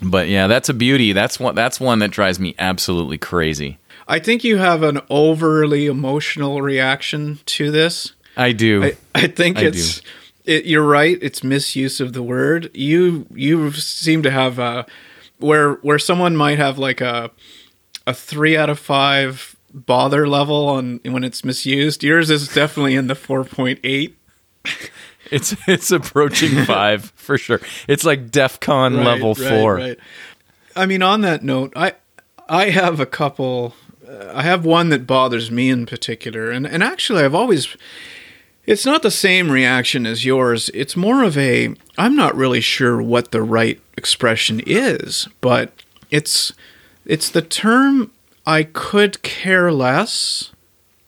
but 0.02 0.28
yeah 0.28 0.46
that's 0.46 0.68
a 0.68 0.74
beauty 0.74 1.12
that's 1.12 1.40
one 1.40 1.54
that's 1.54 1.80
one 1.80 1.98
that 1.98 2.10
drives 2.10 2.38
me 2.38 2.54
absolutely 2.58 3.18
crazy 3.18 3.78
I 4.10 4.18
think 4.20 4.42
you 4.42 4.56
have 4.56 4.82
an 4.82 5.02
overly 5.10 5.86
emotional 5.86 6.62
reaction 6.62 7.40
to 7.44 7.70
this. 7.70 8.14
i 8.36 8.52
do 8.52 8.84
I, 8.84 8.96
I 9.14 9.26
think 9.26 9.58
I 9.58 9.66
it's. 9.66 10.00
It, 10.44 10.64
you're 10.64 10.86
right. 10.86 11.18
It's 11.20 11.44
misuse 11.44 12.00
of 12.00 12.14
the 12.14 12.22
word. 12.22 12.70
You 12.74 13.26
you 13.34 13.70
seem 13.72 14.22
to 14.22 14.30
have 14.30 14.58
a 14.58 14.86
where 15.38 15.74
where 15.74 15.98
someone 15.98 16.36
might 16.36 16.58
have 16.58 16.78
like 16.78 17.02
a 17.02 17.30
a 18.06 18.14
three 18.14 18.56
out 18.56 18.70
of 18.70 18.78
five 18.78 19.54
bother 19.74 20.26
level 20.26 20.68
on 20.68 21.00
when 21.04 21.22
it's 21.22 21.44
misused. 21.44 22.02
Yours 22.02 22.30
is 22.30 22.48
definitely 22.48 22.94
in 22.94 23.08
the 23.08 23.14
four 23.14 23.44
point 23.44 23.78
eight. 23.84 24.16
It's 25.30 25.54
it's 25.66 25.90
approaching 25.90 26.64
five 26.66 27.12
for 27.16 27.38
sure 27.38 27.60
it's 27.86 28.04
like 28.04 28.30
defcon 28.30 28.96
Right, 28.96 29.06
level 29.06 29.34
right, 29.34 29.48
four 29.48 29.74
right. 29.76 29.98
I 30.78 30.86
mean, 30.86 31.02
on 31.02 31.22
that 31.22 31.42
note, 31.42 31.72
I 31.74 31.94
I 32.48 32.70
have 32.70 33.00
a 33.00 33.06
couple. 33.06 33.74
Uh, 34.08 34.30
I 34.32 34.42
have 34.42 34.64
one 34.64 34.90
that 34.90 35.08
bothers 35.08 35.50
me 35.50 35.70
in 35.70 35.86
particular, 35.86 36.50
and 36.50 36.66
and 36.66 36.82
actually, 36.82 37.24
I've 37.24 37.34
always. 37.34 37.76
It's 38.64 38.84
not 38.84 39.02
the 39.02 39.10
same 39.10 39.50
reaction 39.50 40.06
as 40.06 40.24
yours. 40.24 40.70
It's 40.74 40.96
more 40.96 41.24
of 41.24 41.36
a. 41.36 41.74
I'm 41.96 42.14
not 42.14 42.36
really 42.36 42.60
sure 42.60 43.02
what 43.02 43.32
the 43.32 43.42
right 43.42 43.80
expression 43.96 44.60
is, 44.64 45.26
but 45.40 45.72
it's 46.10 46.52
it's 47.04 47.28
the 47.28 47.42
term 47.42 48.12
I 48.46 48.62
could 48.62 49.22
care 49.22 49.72
less, 49.72 50.52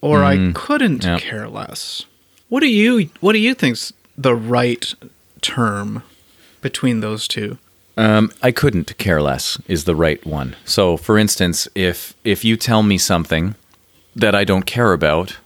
or 0.00 0.24
I 0.24 0.52
couldn't 0.52 1.04
yeah. 1.04 1.18
care 1.20 1.48
less. 1.48 2.06
What 2.48 2.60
do 2.60 2.68
you 2.68 3.08
What 3.20 3.34
do 3.34 3.38
you 3.38 3.54
think's 3.54 3.92
the 4.20 4.34
right 4.34 4.94
term 5.40 6.02
between 6.60 7.00
those 7.00 7.26
two? 7.26 7.58
Um, 7.96 8.32
I 8.42 8.50
couldn't 8.52 8.96
care 8.98 9.20
less 9.20 9.58
is 9.66 9.84
the 9.84 9.94
right 9.96 10.24
one. 10.24 10.56
So, 10.64 10.96
for 10.96 11.18
instance, 11.18 11.68
if 11.74 12.14
if 12.24 12.44
you 12.44 12.56
tell 12.56 12.82
me 12.82 12.98
something 12.98 13.54
that 14.16 14.34
I 14.34 14.44
don't 14.44 14.66
care 14.66 14.92
about, 14.92 15.38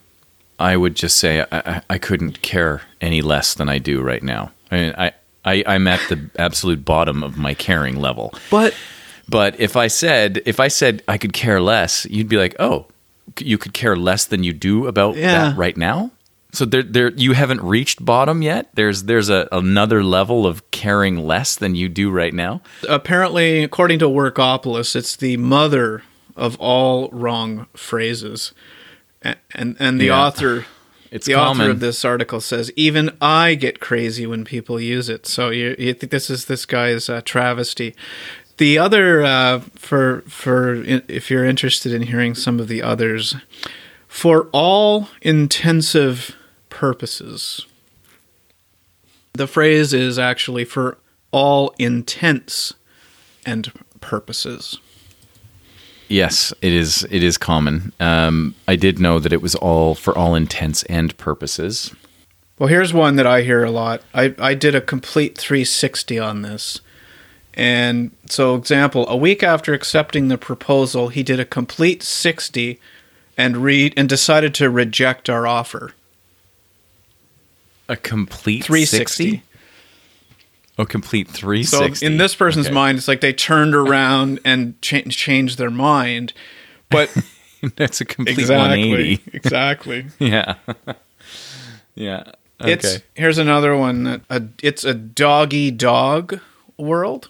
I 0.58 0.76
would 0.76 0.94
just 0.94 1.16
say 1.16 1.44
I, 1.50 1.82
I, 1.90 1.98
couldn't 1.98 2.42
care 2.42 2.82
any 3.00 3.22
less 3.22 3.54
than 3.54 3.68
I 3.68 3.78
do 3.78 4.00
right 4.00 4.22
now. 4.22 4.52
I, 4.70 4.76
mean, 4.76 4.94
I, 4.96 5.12
I 5.44 5.64
I'm 5.66 5.86
at 5.88 6.00
the 6.08 6.30
absolute 6.38 6.84
bottom 6.84 7.22
of 7.22 7.36
my 7.36 7.54
caring 7.54 7.96
level. 7.96 8.32
But 8.50 8.74
But 9.28 9.58
if 9.58 9.76
I 9.76 9.88
said 9.88 10.42
if 10.46 10.60
I 10.60 10.68
said 10.68 11.02
I 11.08 11.18
could 11.18 11.32
care 11.32 11.60
less, 11.60 12.06
you'd 12.10 12.28
be 12.28 12.36
like, 12.36 12.54
oh, 12.58 12.86
you 13.40 13.58
could 13.58 13.72
care 13.72 13.96
less 13.96 14.26
than 14.26 14.44
you 14.44 14.52
do 14.52 14.86
about 14.86 15.16
Yeah. 15.16 15.32
that 15.50 15.56
right 15.56 15.76
now. 15.76 16.10
So 16.54 16.64
there, 16.64 16.82
there, 16.82 17.11
you 17.12 17.32
haven't 17.32 17.61
reached 17.62 18.04
bottom 18.04 18.40
yet. 18.40 18.68
There's, 18.75 19.04
there's 19.04 19.28
a, 19.28 19.49
another 19.52 20.02
level 20.04 20.46
of 20.46 20.70
caring 20.70 21.18
less 21.18 21.56
than 21.56 21.75
you 21.75 21.88
do 21.88 22.11
right 22.11 22.32
now. 22.32 22.62
apparently, 22.88 23.62
according 23.64 23.99
to 23.99 24.06
Workopolis, 24.06 24.94
it's 24.96 25.16
the 25.16 25.37
mother 25.37 26.02
of 26.37 26.56
all 26.61 27.08
wrong 27.11 27.66
phrases. 27.75 28.52
And 29.23 29.37
and, 29.52 29.76
and 29.78 30.00
the 30.00 30.06
Yeah. 30.06 30.20
author 30.26 30.64
It's 31.11 31.26
the 31.26 31.34
common. 31.34 31.62
author 31.66 31.70
of 31.70 31.78
this 31.80 32.04
article 32.04 32.40
says 32.40 32.73
even 32.75 33.11
I 33.20 33.54
get 33.54 33.78
crazy 33.78 34.26
when 34.26 34.44
people 34.44 34.80
use 34.80 35.08
it. 35.08 35.26
So 35.26 35.50
you, 35.50 35.76
you 35.78 35.94
think 35.94 36.11
this 36.11 36.28
is 36.28 36.46
this 36.46 36.66
guy's 36.66 37.08
uh, 37.08 37.20
travesty. 37.25 37.94
The 38.56 38.78
other 38.78 39.23
uh, 39.25 39.61
for 39.76 40.23
for 40.28 40.75
if 41.08 41.30
you're 41.30 41.44
interested 41.44 41.92
in 41.92 42.02
hearing 42.02 42.34
some 42.34 42.58
of 42.58 42.66
the 42.68 42.82
others, 42.82 43.37
for 44.08 44.49
all 44.52 45.08
intensive 45.23 46.34
purposes. 46.74 47.66
The 49.34 49.46
phrase 49.46 49.94
is 49.94 50.18
actually 50.18 50.64
for 50.64 50.98
all 51.30 51.72
intents 51.78 52.74
and 53.46 53.72
purposes. 54.00 54.78
Yes, 56.08 56.52
it 56.60 56.72
is. 56.72 57.06
It 57.10 57.22
is 57.22 57.38
common. 57.38 57.92
Um, 58.00 58.56
I 58.66 58.74
did 58.74 58.98
know 58.98 59.20
that 59.20 59.32
it 59.32 59.40
was 59.40 59.54
all 59.54 59.94
for 59.94 60.18
all 60.18 60.34
intents 60.34 60.82
and 60.84 61.16
purposes. 61.16 61.94
Well, 62.58 62.68
here's 62.68 62.92
one 62.92 63.16
that 63.16 63.26
I 63.26 63.42
hear 63.42 63.64
a 63.64 63.70
lot. 63.70 64.02
I, 64.12 64.34
I 64.38 64.54
did 64.54 64.74
a 64.74 64.80
complete 64.80 65.38
360 65.38 66.18
on 66.18 66.42
this. 66.42 66.80
And 67.54 68.10
so, 68.26 68.56
example, 68.56 69.08
a 69.08 69.16
week 69.16 69.44
after 69.44 69.74
accepting 69.74 70.26
the 70.26 70.38
proposal, 70.38 71.08
he 71.08 71.22
did 71.22 71.38
a 71.38 71.44
complete 71.44 72.02
60 72.02 72.80
and 73.36 73.58
read 73.58 73.94
and 73.96 74.08
decided 74.08 74.54
to 74.54 74.70
reject 74.70 75.30
our 75.30 75.46
offer. 75.46 75.92
A 77.88 77.96
complete 77.96 78.64
360. 78.64 79.42
360. 79.42 79.42
A 80.78 80.86
complete 80.86 81.28
So 81.28 81.34
360. 81.38 82.06
in 82.06 82.16
this 82.16 82.34
person's 82.34 82.66
Okay. 82.66 82.74
mind, 82.74 82.98
it's 82.98 83.06
like 83.08 83.20
they 83.20 83.32
turned 83.32 83.74
around 83.74 84.40
and 84.44 84.80
cha- 84.82 85.02
changed 85.08 85.58
their 85.58 85.70
mind. 85.70 86.32
But 86.90 87.14
that's 87.76 88.00
a 88.00 88.04
complete 88.04 88.38
exactly, 88.38 88.90
180. 88.90 89.22
exactly. 89.36 90.06
Yeah. 90.18 90.54
yeah. 91.94 92.24
Okay. 92.60 92.72
It's 92.72 92.98
here's 93.14 93.38
another 93.38 93.76
one. 93.76 94.04
that- 94.04 94.20
A, 94.30 94.42
it's 94.62 94.84
a 94.84 94.94
doggy 94.94 95.70
dog 95.70 96.40
world. 96.78 97.28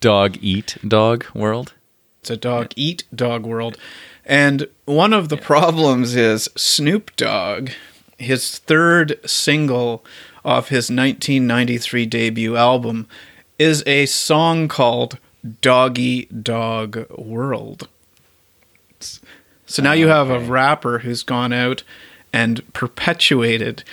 dog 0.00 0.36
eat 0.40 0.76
dog 0.86 1.26
world. 1.34 1.74
It's 2.20 2.30
a 2.30 2.36
dog 2.36 2.72
eat 2.76 3.04
dog 3.14 3.46
world. 3.46 3.76
And 4.24 4.68
one 4.84 5.12
of 5.12 5.28
the 5.28 5.36
problems 5.36 6.14
is 6.14 6.48
Snoop 6.56 7.14
Dogg, 7.16 7.70
his 8.20 8.58
third 8.58 9.18
single 9.28 10.04
off 10.44 10.68
his 10.68 10.90
1993 10.90 12.06
debut 12.06 12.56
album, 12.56 13.06
is 13.58 13.82
a 13.86 14.06
song 14.06 14.68
called 14.68 15.18
Doggy 15.60 16.26
Dog 16.26 17.10
World. 17.10 17.88
So 19.66 19.82
now 19.82 19.92
you 19.92 20.08
have 20.08 20.30
a 20.30 20.40
rapper 20.40 21.00
who's 21.00 21.22
gone 21.22 21.52
out 21.52 21.82
and 22.32 22.72
perpetuated 22.72 23.84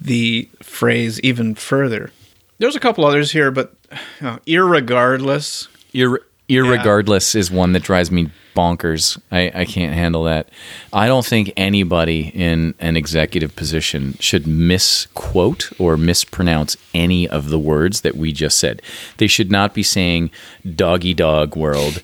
the 0.00 0.48
phrase 0.62 1.20
even 1.20 1.54
further. 1.54 2.10
There's 2.58 2.76
a 2.76 2.80
couple 2.80 3.04
others 3.04 3.32
here, 3.32 3.50
but 3.50 3.74
uh, 4.20 4.38
irregardless, 4.46 5.68
Ir- 5.92 6.22
irregardless 6.48 7.34
is 7.34 7.50
one 7.50 7.72
that 7.72 7.82
drives 7.82 8.10
me 8.10 8.30
bonkers. 8.54 9.20
I, 9.30 9.50
I 9.54 9.64
can't 9.64 9.94
handle 9.94 10.24
that. 10.24 10.48
I 10.92 11.06
don't 11.06 11.24
think 11.24 11.52
anybody 11.56 12.28
in 12.34 12.74
an 12.80 12.96
executive 12.96 13.54
position 13.54 14.16
should 14.18 14.46
misquote 14.46 15.70
or 15.78 15.96
mispronounce 15.96 16.76
any 16.94 17.28
of 17.28 17.50
the 17.50 17.58
words 17.58 18.00
that 18.00 18.16
we 18.16 18.32
just 18.32 18.58
said. 18.58 18.80
They 19.18 19.26
should 19.26 19.50
not 19.50 19.74
be 19.74 19.82
saying 19.82 20.30
doggy 20.74 21.14
dog 21.14 21.56
world, 21.56 22.02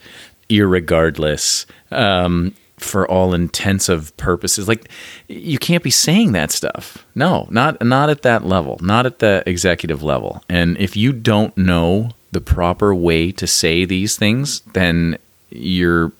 irregardless, 0.48 1.66
um, 1.90 2.54
for 2.78 3.08
all 3.08 3.32
intensive 3.32 4.14
purposes. 4.16 4.68
Like 4.68 4.88
you 5.28 5.58
can't 5.58 5.84
be 5.84 5.90
saying 5.90 6.32
that 6.32 6.50
stuff. 6.50 7.06
No, 7.14 7.46
not 7.50 7.82
not 7.82 8.10
at 8.10 8.22
that 8.22 8.44
level, 8.44 8.78
not 8.82 9.06
at 9.06 9.20
the 9.20 9.42
executive 9.46 10.02
level. 10.02 10.42
And 10.48 10.76
if 10.78 10.96
you 10.96 11.12
don't 11.12 11.56
know 11.56 12.10
the 12.32 12.40
proper 12.40 12.94
way 12.94 13.30
to 13.32 13.46
say 13.46 13.84
these 13.84 14.16
things, 14.16 14.60
then 14.72 15.16
your 15.50 16.12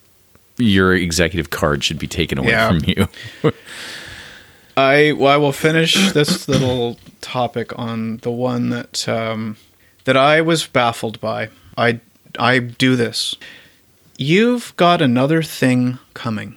your 0.59 0.95
executive 0.95 1.51
card 1.51 1.83
should 1.83 1.99
be 1.99 2.07
taken 2.07 2.39
away 2.39 2.51
Yeah. 2.51 2.69
from 2.69 2.81
you. 2.87 3.09
I 4.77 5.13
well, 5.13 5.33
I 5.33 5.37
will 5.37 5.53
finish 5.53 6.13
this 6.13 6.49
little 6.49 6.99
topic 7.21 7.77
on 7.79 8.19
the 8.19 8.31
one 8.31 8.71
that 8.71 9.09
um, 9.09 9.57
that 10.05 10.17
I 10.17 10.41
was 10.41 10.67
baffled 10.67 11.21
by. 11.21 11.49
I 11.77 12.01
I 12.39 12.59
do 12.59 12.97
this. 12.97 13.35
You've 14.19 14.75
got 14.77 15.03
another 15.03 15.43
thing 15.43 15.99
coming. 16.15 16.57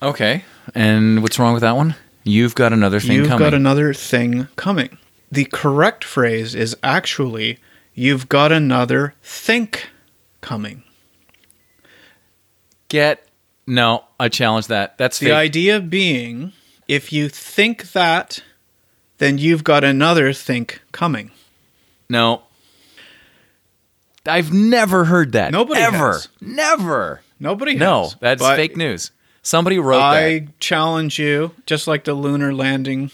okay. 0.00 0.44
And 0.74 1.22
what's 1.22 1.38
wrong 1.38 1.52
with 1.54 1.62
that 1.62 1.76
one? 1.76 1.94
You've 2.24 2.54
got 2.54 2.72
another 2.72 3.00
thing 3.00 3.12
You've 3.12 3.28
coming. 3.28 3.38
got 3.46 3.54
another 3.54 3.92
thing 3.94 4.48
coming. 4.56 4.96
The 5.32 5.46
correct 5.46 6.04
phrase 6.04 6.54
is 6.54 6.76
actually 6.82 7.58
you've 7.94 8.28
got 8.28 8.52
another 8.52 9.14
think 9.22 9.88
coming. 10.42 10.82
Get 12.88 13.26
no, 13.66 14.04
I 14.20 14.28
challenge 14.28 14.66
that. 14.66 14.98
That's 14.98 15.18
The 15.18 15.26
fake. 15.26 15.34
idea 15.34 15.80
being 15.80 16.52
if 16.88 17.12
you 17.12 17.28
think 17.28 17.92
that 17.92 18.42
then 19.18 19.38
you've 19.38 19.64
got 19.64 19.84
another 19.84 20.32
think 20.32 20.82
coming. 20.92 21.30
No. 22.10 22.42
I've 24.26 24.52
never 24.52 25.04
heard 25.04 25.32
that. 25.32 25.52
Nobody 25.52 25.80
ever. 25.80 26.12
has. 26.12 26.28
Never. 26.40 27.22
Nobody 27.40 27.74
No, 27.74 28.10
that's 28.20 28.42
But 28.42 28.56
fake 28.56 28.76
news. 28.76 29.10
Somebody 29.42 29.78
wrote 29.78 30.00
I 30.00 30.38
that. 30.40 30.60
challenge 30.60 31.18
you, 31.18 31.52
just 31.66 31.86
like 31.88 32.04
the 32.04 32.14
lunar 32.14 32.52
landing, 32.54 33.10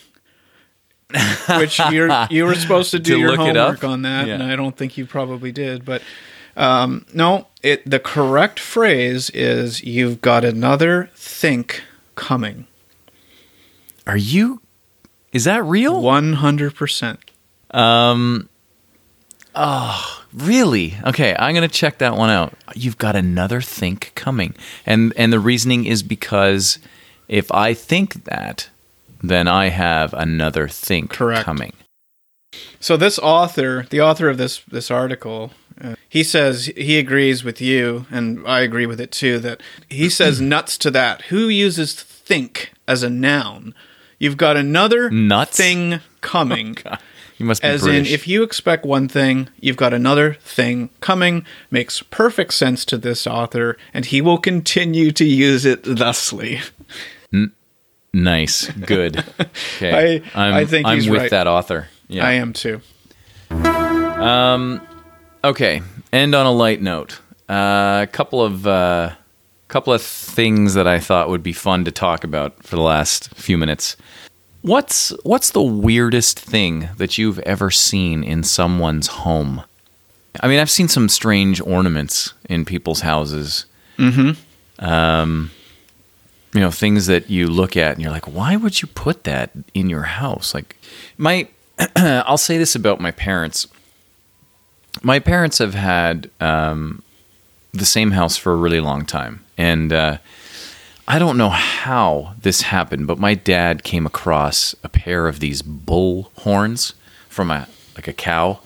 which 1.59 1.79
you're 1.91 2.27
you 2.31 2.45
were 2.45 2.55
supposed 2.55 2.91
to 2.91 2.99
do 2.99 3.15
To 3.15 3.19
your 3.19 3.37
homework 3.37 3.85
on 3.85 4.03
that, 4.03 4.27
Yeah. 4.27 4.35
and 4.35 4.43
I 4.43 4.57
don't 4.57 4.77
think 4.77 4.97
you 4.99 5.07
probably 5.07 5.53
did. 5.53 5.85
But 5.85 6.03
um, 6.57 7.07
no, 7.15 7.47
it 7.63 7.89
the 7.89 7.99
correct 7.99 8.59
phrase 8.61 9.31
is 9.31 9.83
you've 9.83 10.21
got 10.21 10.45
another 10.45 11.11
think 11.15 11.83
coming. 12.15 12.67
Are 14.07 14.17
you? 14.17 14.61
Is 15.33 15.45
that 15.45 15.63
real? 15.65 16.01
One 16.03 16.35
hundred 16.35 16.75
percent. 16.75 17.19
Um. 17.71 18.49
Oh, 19.55 20.25
really? 20.33 20.95
Okay, 21.05 21.35
I'm 21.39 21.55
gonna 21.55 21.69
check 21.69 21.99
that 21.99 22.17
one 22.17 22.31
out. 22.31 22.53
You've 22.75 22.99
got 22.99 23.17
another 23.17 23.61
think 23.61 24.13
coming, 24.15 24.55
and 24.87 25.13
and 25.17 25.33
the 25.33 25.41
reasoning 25.41 25.85
is 25.85 26.03
because 26.03 26.79
if 27.29 27.51
I 27.53 27.75
think 27.75 28.25
that, 28.25 28.69
then 29.23 29.49
I 29.49 29.69
have 29.69 30.13
another 30.15 30.69
think 30.69 31.11
Correct. 31.11 31.45
coming. 31.45 31.73
So 32.81 32.97
this 32.97 33.19
author, 33.19 33.87
the 33.91 34.01
author 34.01 34.29
of 34.29 34.39
this 34.39 34.61
this 34.71 34.91
article, 34.91 35.53
uh, 35.83 35.95
he 36.09 36.25
says 36.25 36.67
he 36.77 36.99
agrees 36.99 37.45
with 37.45 37.61
you, 37.61 38.07
and 38.11 38.47
I 38.47 38.61
agree 38.61 38.87
with 38.87 39.01
it 39.01 39.13
too. 39.13 39.39
That 39.39 39.61
he 39.89 40.09
says 40.21 40.41
nuts 40.41 40.79
to 40.79 40.91
that. 40.93 41.23
Who 41.23 41.49
uses 41.49 41.95
think 41.95 42.73
as 42.87 43.03
a 43.03 43.11
noun? 43.11 43.75
You've 44.19 44.37
got 44.37 44.57
another 44.57 45.11
Nuts? 45.11 45.57
thing 45.57 46.01
coming. 46.21 46.77
You 47.41 47.47
must 47.47 47.63
be 47.63 47.69
As 47.69 47.83
British. 47.83 48.09
in, 48.09 48.15
if 48.15 48.27
you 48.27 48.43
expect 48.43 48.85
one 48.85 49.07
thing, 49.07 49.49
you've 49.61 49.77
got 49.77 49.95
another 49.95 50.35
thing 50.41 50.91
coming. 51.01 51.47
Makes 51.71 52.03
perfect 52.03 52.53
sense 52.55 52.85
to 52.87 52.99
this 52.99 53.29
author, 53.29 53.77
and 53.95 54.05
he 54.07 54.21
will 54.21 54.39
continue 54.39 55.13
to 55.13 55.25
use 55.25 55.65
it 55.65 55.85
thusly. 55.85 56.59
Nice, 58.13 58.69
good. 58.71 59.25
Okay, 59.77 60.23
I- 60.35 60.47
I'm, 60.47 60.55
I 60.55 60.65
think 60.65 60.87
I'm 60.87 60.99
with 60.99 61.21
right. 61.21 61.31
that 61.31 61.47
author. 61.47 61.89
Yeah. 62.09 62.27
I 62.27 62.33
am 62.33 62.53
too. 62.53 62.81
Okay, 65.45 65.83
end 66.13 66.35
on 66.35 66.47
a 66.47 66.51
light 66.53 66.83
note. 66.83 67.21
Uh, 67.49 68.01
a 68.03 68.09
couple 68.11 68.43
of 68.43 68.67
uh, 68.67 69.13
couple 69.69 69.93
of 69.93 70.03
things 70.03 70.75
that 70.75 70.87
I 70.87 70.99
thought 70.99 71.29
would 71.29 71.43
be 71.43 71.53
fun 71.53 71.85
to 71.85 71.93
talk 71.93 72.25
about 72.25 72.63
for 72.65 72.77
the 72.77 72.83
last 72.83 73.35
few 73.35 73.57
minutes. 73.57 73.97
What's 74.63 75.11
what's 75.23 75.51
the 75.53 75.63
weirdest 75.63 76.39
thing 76.41 76.89
that 76.97 77.17
you've 77.19 77.39
ever 77.41 77.71
seen 77.71 78.25
in 78.25 78.43
someone's 78.43 79.07
home? 79.07 79.63
I 80.41 80.49
mean, 80.49 80.59
I've 80.59 80.71
seen 80.71 80.89
some 80.89 81.09
strange 81.09 81.61
ornaments 81.61 82.35
in 82.49 82.65
people's 82.65 83.01
houses. 83.01 83.67
Mm-hmm. 83.99 84.85
Um, 84.85 85.51
you 86.59 86.65
know, 86.65 86.73
things 86.73 87.07
that 87.07 87.31
you 87.31 87.47
look 87.47 87.77
at 87.77 87.93
and 87.93 88.03
you're 88.03 88.11
like, 88.11 88.27
why 88.27 88.57
would 88.57 88.83
you 88.83 88.89
put 88.89 89.23
that 89.23 89.53
in 89.75 89.89
your 89.89 90.03
house? 90.03 90.55
Like, 90.55 90.75
my, 91.17 91.47
I'll 91.97 92.37
say 92.37 92.59
this 92.59 92.75
about 92.75 93.01
my 93.01 93.13
parents 93.13 93.69
my 95.03 95.21
parents 95.21 95.59
have 95.59 95.75
had 95.75 96.29
um, 96.41 97.05
the 97.73 97.85
same 97.85 98.11
house 98.11 98.37
for 98.37 98.53
a 98.53 98.57
really 98.57 98.81
long 98.81 99.05
time, 99.05 99.45
and 99.57 99.93
uh, 99.93 100.19
I 101.07 101.21
don't 101.21 101.37
know 101.37 101.51
how 101.51 102.35
this 102.43 102.63
happened, 102.63 103.07
but 103.07 103.17
my 103.17 103.35
dad 103.35 103.85
came 103.85 104.07
across 104.07 104.75
a 104.83 104.89
pair 104.89 105.29
of 105.29 105.39
these 105.39 105.63
bull 105.63 106.33
horns 106.39 106.95
from 107.29 107.53
a 107.53 107.69
like 107.95 108.09
a 108.09 108.13
cow. 108.13 108.59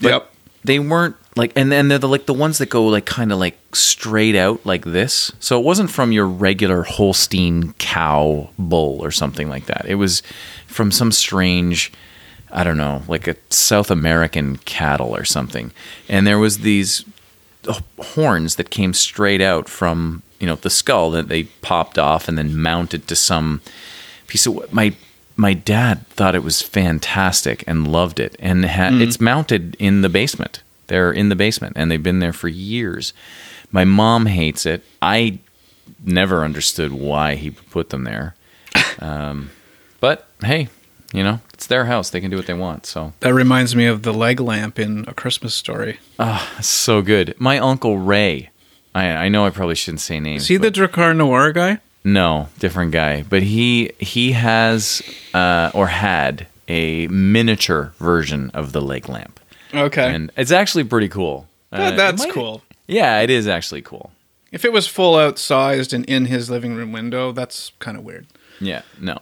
But 0.00 0.08
Yep. 0.08 0.32
They 0.64 0.78
weren't 0.80 1.16
like, 1.36 1.52
and 1.54 1.70
then 1.70 1.88
they're 1.88 1.98
the, 1.98 2.08
like 2.08 2.26
the 2.26 2.34
ones 2.34 2.58
that 2.58 2.70
go 2.70 2.86
like 2.86 3.04
kind 3.04 3.30
of 3.30 3.38
like 3.38 3.58
straight 3.74 4.34
out 4.34 4.64
like 4.64 4.84
this. 4.84 5.30
So 5.38 5.58
it 5.58 5.64
wasn't 5.64 5.90
from 5.90 6.10
your 6.10 6.26
regular 6.26 6.82
Holstein 6.82 7.74
cow 7.74 8.50
bull 8.58 9.04
or 9.04 9.10
something 9.10 9.48
like 9.48 9.66
that. 9.66 9.84
It 9.86 9.96
was 9.96 10.22
from 10.66 10.90
some 10.90 11.12
strange, 11.12 11.92
I 12.50 12.64
don't 12.64 12.78
know, 12.78 13.02
like 13.06 13.28
a 13.28 13.36
South 13.50 13.90
American 13.90 14.56
cattle 14.58 15.14
or 15.14 15.24
something. 15.24 15.72
And 16.08 16.26
there 16.26 16.38
was 16.38 16.58
these 16.58 17.04
oh, 17.68 17.80
horns 17.98 18.56
that 18.56 18.70
came 18.70 18.94
straight 18.94 19.42
out 19.42 19.68
from 19.68 20.22
you 20.40 20.46
know 20.46 20.56
the 20.56 20.70
skull 20.70 21.10
that 21.12 21.28
they 21.28 21.44
popped 21.44 21.98
off 21.98 22.28
and 22.28 22.36
then 22.36 22.56
mounted 22.56 23.06
to 23.08 23.16
some 23.16 23.60
piece 24.26 24.46
of 24.46 24.72
my 24.72 24.94
my 25.36 25.54
dad 25.54 26.06
thought 26.08 26.34
it 26.34 26.42
was 26.42 26.62
fantastic 26.62 27.64
and 27.66 27.90
loved 27.90 28.20
it 28.20 28.36
and 28.38 28.64
ha- 28.64 28.90
hmm. 28.90 29.00
it's 29.00 29.20
mounted 29.20 29.76
in 29.78 30.02
the 30.02 30.08
basement 30.08 30.62
they're 30.88 31.12
in 31.12 31.28
the 31.28 31.36
basement 31.36 31.72
and 31.76 31.90
they've 31.90 32.02
been 32.02 32.18
there 32.20 32.32
for 32.32 32.48
years 32.48 33.12
my 33.70 33.84
mom 33.84 34.26
hates 34.26 34.66
it 34.66 34.82
i 35.02 35.38
never 36.04 36.44
understood 36.44 36.92
why 36.92 37.34
he 37.34 37.50
put 37.50 37.90
them 37.90 38.04
there 38.04 38.34
um, 39.00 39.50
but 40.00 40.26
hey 40.44 40.68
you 41.12 41.22
know 41.22 41.40
it's 41.54 41.66
their 41.66 41.86
house 41.86 42.10
they 42.10 42.20
can 42.20 42.30
do 42.30 42.36
what 42.36 42.46
they 42.46 42.54
want 42.54 42.84
so 42.86 43.12
That 43.20 43.32
reminds 43.34 43.74
me 43.76 43.86
of 43.86 44.02
the 44.02 44.12
leg 44.12 44.40
lamp 44.40 44.78
in 44.78 45.04
A 45.08 45.14
Christmas 45.14 45.54
Story. 45.54 45.98
Ah, 46.18 46.56
so 46.60 47.00
good 47.02 47.34
my 47.38 47.58
uncle 47.58 47.98
ray 47.98 48.50
I, 48.94 49.06
I 49.08 49.28
know 49.28 49.44
I 49.46 49.50
probably 49.50 49.74
shouldn't 49.74 50.00
say 50.00 50.20
names. 50.20 50.46
See 50.46 50.56
the 50.56 50.70
but- 50.70 50.74
Drakkar 50.92 51.14
Noir 51.14 51.52
guy? 51.52 51.78
No, 52.02 52.48
different 52.58 52.92
guy. 52.92 53.24
But 53.28 53.42
he 53.42 53.90
he 53.98 54.32
has 54.32 55.02
uh, 55.34 55.70
or 55.74 55.88
had 55.88 56.46
a 56.68 57.06
miniature 57.08 57.92
version 57.98 58.50
of 58.54 58.72
the 58.72 58.80
leg 58.80 59.08
lamp, 59.08 59.38
Okay. 59.78 60.14
and 60.14 60.30
it's 60.36 60.50
actually 60.52 60.84
pretty 60.84 61.08
cool. 61.08 61.48
Uh, 61.72 61.78
That- 61.78 61.92
it 61.92 61.96
that's 61.96 62.22
might- 62.24 62.32
cool. 62.32 62.62
Yeah, 62.88 63.20
it 63.20 63.30
is 63.30 63.48
actually 63.48 63.82
cool. 63.82 64.12
If 64.52 64.64
it 64.64 64.72
was 64.72 64.86
full 64.86 65.16
out 65.16 65.38
sized 65.38 65.92
and 65.92 66.04
in 66.04 66.26
his 66.26 66.48
living 66.48 66.74
room 66.76 66.92
window, 66.92 67.32
that's 67.32 67.72
kind 67.80 67.96
of 67.96 68.04
weird. 68.04 68.26
Yeah, 68.60 68.82
no. 69.00 69.18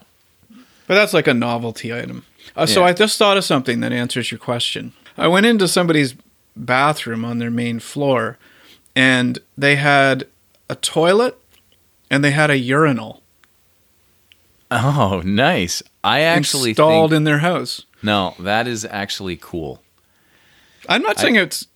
But 0.87 0.93
that's 0.95 1.13
like 1.13 1.27
a 1.27 1.33
novelty 1.33 1.91
item. 1.93 2.25
Uh, 2.55 2.65
So 2.67 2.81
Yeah. 2.81 2.87
I 2.87 2.93
just 2.93 3.17
thought 3.17 3.37
of 3.37 3.43
something 3.43 3.79
that 3.79 3.91
answers 3.91 4.31
your 4.31 4.37
question. 4.37 4.93
I 5.17 5.27
went 5.27 5.45
into 5.47 5.67
somebody's 5.67 6.13
bathroom 6.55 7.25
on 7.25 7.39
their 7.39 7.49
main 7.49 7.79
floor, 7.79 8.37
and 8.95 9.39
they 9.57 9.75
had 9.77 10.27
a 10.69 10.75
toilet 10.75 11.37
and 12.11 12.23
they 12.23 12.31
had 12.31 12.49
a 12.51 12.57
urinal 12.57 13.21
Oh, 14.71 15.21
nice. 15.23 15.81
I 16.03 16.21
actually 16.21 16.71
installed 16.71 17.11
think, 17.11 17.17
in 17.17 17.23
their 17.23 17.39
house. 17.39 17.83
no, 18.01 18.35
that 18.39 18.67
is 18.67 18.85
actually 18.85 19.37
cool. 19.37 19.81
I'm 20.89 21.01
not 21.01 21.19
saying 21.19 21.35
it's 21.35 21.67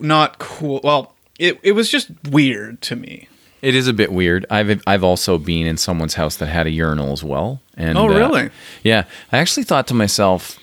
not 0.00 0.38
cool. 0.38 0.80
Well, 0.84 1.14
it 1.38 1.58
it 1.62 1.72
was 1.72 1.90
just 1.90 2.10
weird 2.30 2.80
to 2.82 2.96
me. 2.96 3.28
It 3.62 3.74
is 3.74 3.88
a 3.88 3.92
bit 3.92 4.12
weird. 4.12 4.44
I've 4.50 4.82
I've 4.86 5.04
also 5.04 5.38
been 5.38 5.66
in 5.66 5.76
someone's 5.76 6.14
house 6.14 6.36
that 6.36 6.46
had 6.46 6.66
a 6.66 6.70
urinal 6.70 7.12
as 7.12 7.24
well. 7.24 7.60
And 7.76 7.96
Oh, 7.98 8.04
uh, 8.08 8.14
really? 8.14 8.50
yeah, 8.82 9.04
I 9.32 9.38
actually 9.38 9.64
thought 9.64 9.86
to 9.88 9.94
myself, 9.94 10.58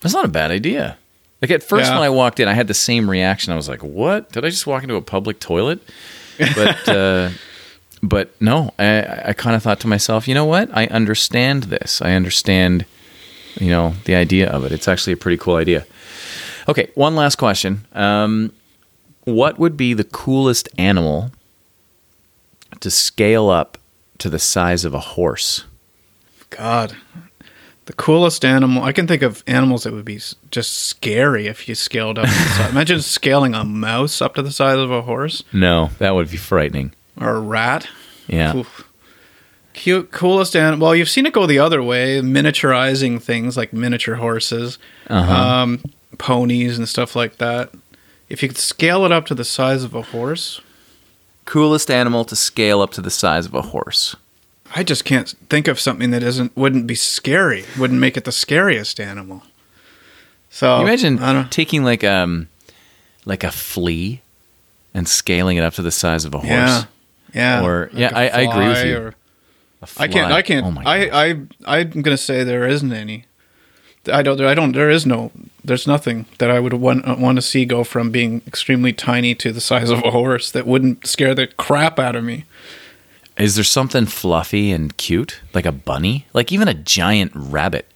that's 0.00 0.14
not 0.14 0.24
a 0.24 0.28
bad 0.28 0.50
idea. 0.50 0.96
Like 1.42 1.50
at 1.50 1.62
first 1.62 1.90
Yeah. 1.90 1.94
when 1.94 2.02
I 2.04 2.10
walked 2.10 2.40
in, 2.40 2.48
I 2.48 2.54
had 2.54 2.68
the 2.68 2.74
same 2.74 3.08
reaction. 3.10 3.52
I 3.52 3.56
was 3.56 3.68
like, 3.68 3.82
"What? 3.82 4.32
Did 4.32 4.44
I 4.44 4.50
just 4.50 4.66
walk 4.66 4.82
into 4.82 4.96
a 4.96 5.02
public 5.02 5.40
toilet?" 5.40 5.80
But 6.38 6.88
uh, 6.88 7.30
but 8.02 8.30
no, 8.40 8.72
I 8.78 9.22
I 9.28 9.32
kind 9.34 9.54
of 9.56 9.62
thought 9.62 9.80
to 9.80 9.88
myself, 9.88 10.26
you 10.28 10.34
know 10.34 10.44
what? 10.46 10.68
I 10.74 10.86
understand 10.86 11.64
this. 11.64 12.00
I 12.02 12.12
understand, 12.12 12.84
you 13.60 13.68
know, 13.70 13.94
the 14.04 14.14
idea 14.14 14.48
of 14.50 14.64
it. 14.64 14.72
It's 14.72 14.88
actually 14.88 15.12
a 15.14 15.18
pretty 15.18 15.36
cool 15.38 15.56
idea. 15.56 15.86
Okay, 16.70 16.88
one 16.94 17.16
last 17.16 17.36
question. 17.36 17.84
Um, 17.92 18.52
What 19.24 19.58
would 19.58 19.76
be 19.76 19.92
the 19.94 20.04
coolest 20.04 20.68
animal 20.78 21.30
to 22.80 22.90
scale 22.90 23.48
up 23.50 23.76
to 24.18 24.30
the 24.30 24.38
size 24.38 24.84
of 24.84 24.94
a 24.94 25.00
horse? 25.00 25.64
God, 26.50 26.96
the 27.86 27.92
coolest 27.92 28.44
animal. 28.44 28.82
I 28.82 28.92
can 28.92 29.06
think 29.06 29.22
of 29.22 29.42
animals 29.46 29.84
that 29.84 29.92
would 29.92 30.04
be 30.04 30.20
just 30.50 30.72
scary 30.84 31.46
if 31.46 31.68
you 31.68 31.74
scaled 31.74 32.18
up. 32.18 32.26
To 32.26 32.32
the. 32.62 32.68
Imagine 32.70 33.00
scaling 33.00 33.54
a 33.54 33.64
mouse 33.64 34.20
up 34.22 34.34
to 34.36 34.42
the 34.42 34.50
size 34.52 34.78
of 34.78 34.90
a 34.90 35.02
horse 35.02 35.42
No, 35.52 35.90
that 35.98 36.14
would 36.14 36.30
be 36.30 36.36
frightening. 36.36 36.92
or 37.20 37.36
a 37.36 37.40
rat. 37.40 37.86
Yeah. 38.26 38.56
Oof. 38.56 38.86
Cute, 39.72 40.10
coolest 40.10 40.56
animal. 40.56 40.86
Well, 40.88 40.96
you've 40.96 41.08
seen 41.08 41.26
it 41.26 41.32
go 41.32 41.46
the 41.46 41.58
other 41.60 41.82
way, 41.82 42.20
miniaturizing 42.20 43.22
things 43.22 43.56
like 43.56 43.72
miniature 43.72 44.16
horses, 44.16 44.78
Uh-huh. 45.08 45.32
um, 45.32 45.82
ponies, 46.18 46.78
and 46.78 46.88
stuff 46.88 47.14
like 47.16 47.38
that. 47.38 47.70
If 48.28 48.42
you 48.42 48.48
could 48.48 48.58
scale 48.58 49.04
it 49.04 49.12
up 49.12 49.26
to 49.26 49.34
the 49.34 49.44
size 49.44 49.82
of 49.84 49.94
a 49.94 50.02
horse, 50.02 50.60
Coolest 51.46 51.90
animal 51.90 52.24
to 52.26 52.36
scale 52.36 52.80
up 52.80 52.92
to 52.92 53.00
the 53.00 53.10
size 53.10 53.44
of 53.46 53.54
a 53.54 53.62
horse. 53.62 54.14
I 54.76 54.84
just 54.84 55.04
can't 55.04 55.28
think 55.48 55.66
of 55.66 55.80
something 55.80 56.10
that 56.12 56.22
isn't 56.22 56.56
wouldn't 56.56 56.86
be 56.86 56.94
scary. 56.94 57.64
Wouldn't 57.76 57.98
make 57.98 58.16
it 58.16 58.24
the 58.24 58.30
scariest 58.30 59.00
animal. 59.00 59.42
So 60.48 60.76
you 60.78 60.82
imagine 60.86 61.18
I 61.18 61.32
don't. 61.32 61.50
taking 61.50 61.82
like 61.82 62.04
um 62.04 62.48
like 63.24 63.42
a 63.42 63.50
flea 63.50 64.20
and 64.94 65.08
scaling 65.08 65.56
it 65.56 65.64
up 65.64 65.74
to 65.74 65.82
the 65.82 65.90
size 65.90 66.24
of 66.24 66.34
a 66.34 66.38
horse. 66.38 66.48
Yeah, 66.50 66.84
yeah. 67.34 67.64
Or- 67.64 67.90
yeah, 67.92 68.10
a 68.12 68.16
I- 68.16 68.38
I 68.38 68.40
agree 68.42 68.68
with 68.68 68.86
you. 68.86 68.96
or- 68.98 69.14
I 69.98 70.06
can't. 70.08 70.30
I 70.32 70.42
can't. 70.42 70.66
Oh 70.66 70.82
I, 70.84 71.08
I. 71.66 71.80
I'm 71.82 72.02
gonna 72.02 72.16
say 72.18 72.44
there 72.44 72.66
isn't 72.66 72.92
any. 72.92 73.24
I 74.12 74.22
don't. 74.22 74.40
I 74.40 74.54
don't. 74.54 74.72
There 74.72 74.90
is 74.90 75.04
no. 75.06 75.32
There's 75.64 75.86
nothing 75.86 76.26
that 76.38 76.50
I 76.50 76.58
would 76.60 76.72
want 76.74 77.06
uh, 77.06 77.16
want 77.18 77.36
to 77.36 77.42
see 77.42 77.64
go 77.64 77.84
from 77.84 78.10
being 78.10 78.42
extremely 78.46 78.92
tiny 78.92 79.34
to 79.36 79.52
the 79.52 79.60
size 79.60 79.90
of 79.90 80.02
a 80.04 80.10
horse 80.10 80.50
that 80.52 80.66
wouldn't 80.66 81.06
scare 81.06 81.34
the 81.34 81.46
crap 81.46 81.98
out 81.98 82.16
of 82.16 82.24
me. 82.24 82.44
Is 83.38 83.54
there 83.54 83.64
something 83.64 84.06
fluffy 84.06 84.70
and 84.70 84.96
cute 84.96 85.40
like 85.54 85.66
a 85.66 85.72
bunny? 85.72 86.26
Like 86.32 86.50
even 86.52 86.68
a 86.68 86.74
giant 86.74 87.32
rabbit? 87.34 87.86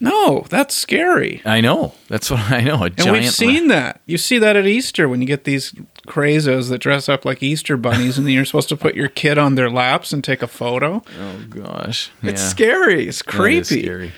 No, 0.00 0.44
that's 0.50 0.74
scary. 0.74 1.40
I 1.44 1.60
know. 1.60 1.94
That's 2.08 2.28
what 2.30 2.50
I 2.50 2.60
know. 2.62 2.80
A 2.82 2.84
And 2.86 2.96
giant 2.96 3.12
we've 3.22 3.30
seen 3.32 3.68
that. 3.68 4.00
You 4.06 4.18
see 4.18 4.38
that 4.38 4.56
at 4.56 4.66
Easter 4.66 5.08
when 5.08 5.20
you 5.20 5.26
get 5.26 5.44
these 5.44 5.72
crazos 6.06 6.68
that 6.68 6.78
dress 6.78 7.08
up 7.08 7.24
like 7.24 7.42
Easter 7.42 7.76
bunnies, 7.76 8.18
and 8.18 8.26
then 8.26 8.34
you're 8.34 8.44
supposed 8.44 8.68
to 8.70 8.76
put 8.76 8.96
your 8.96 9.08
kid 9.08 9.38
on 9.38 9.54
their 9.54 9.70
laps 9.70 10.12
and 10.12 10.22
take 10.22 10.42
a 10.42 10.48
photo. 10.48 11.02
Oh 11.20 11.36
gosh. 11.48 12.10
It's 12.22 12.42
Yeah. 12.42 12.48
scary. 12.48 13.08
It's 13.08 13.22
creepy. 13.22 14.12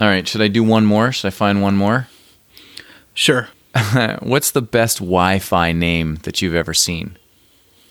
All 0.00 0.08
right, 0.08 0.26
should 0.26 0.42
I 0.42 0.48
do 0.48 0.62
one 0.62 0.84
more? 0.84 1.10
Should 1.10 1.26
I 1.26 1.30
find 1.30 1.60
one 1.60 1.76
more? 1.76 2.08
Sure. 3.14 3.48
What's 4.20 4.52
the 4.52 4.62
best 4.62 4.98
Wi-Fi 4.98 5.72
name 5.72 6.16
that 6.22 6.40
you've 6.40 6.54
ever 6.54 6.72
seen? 6.72 7.16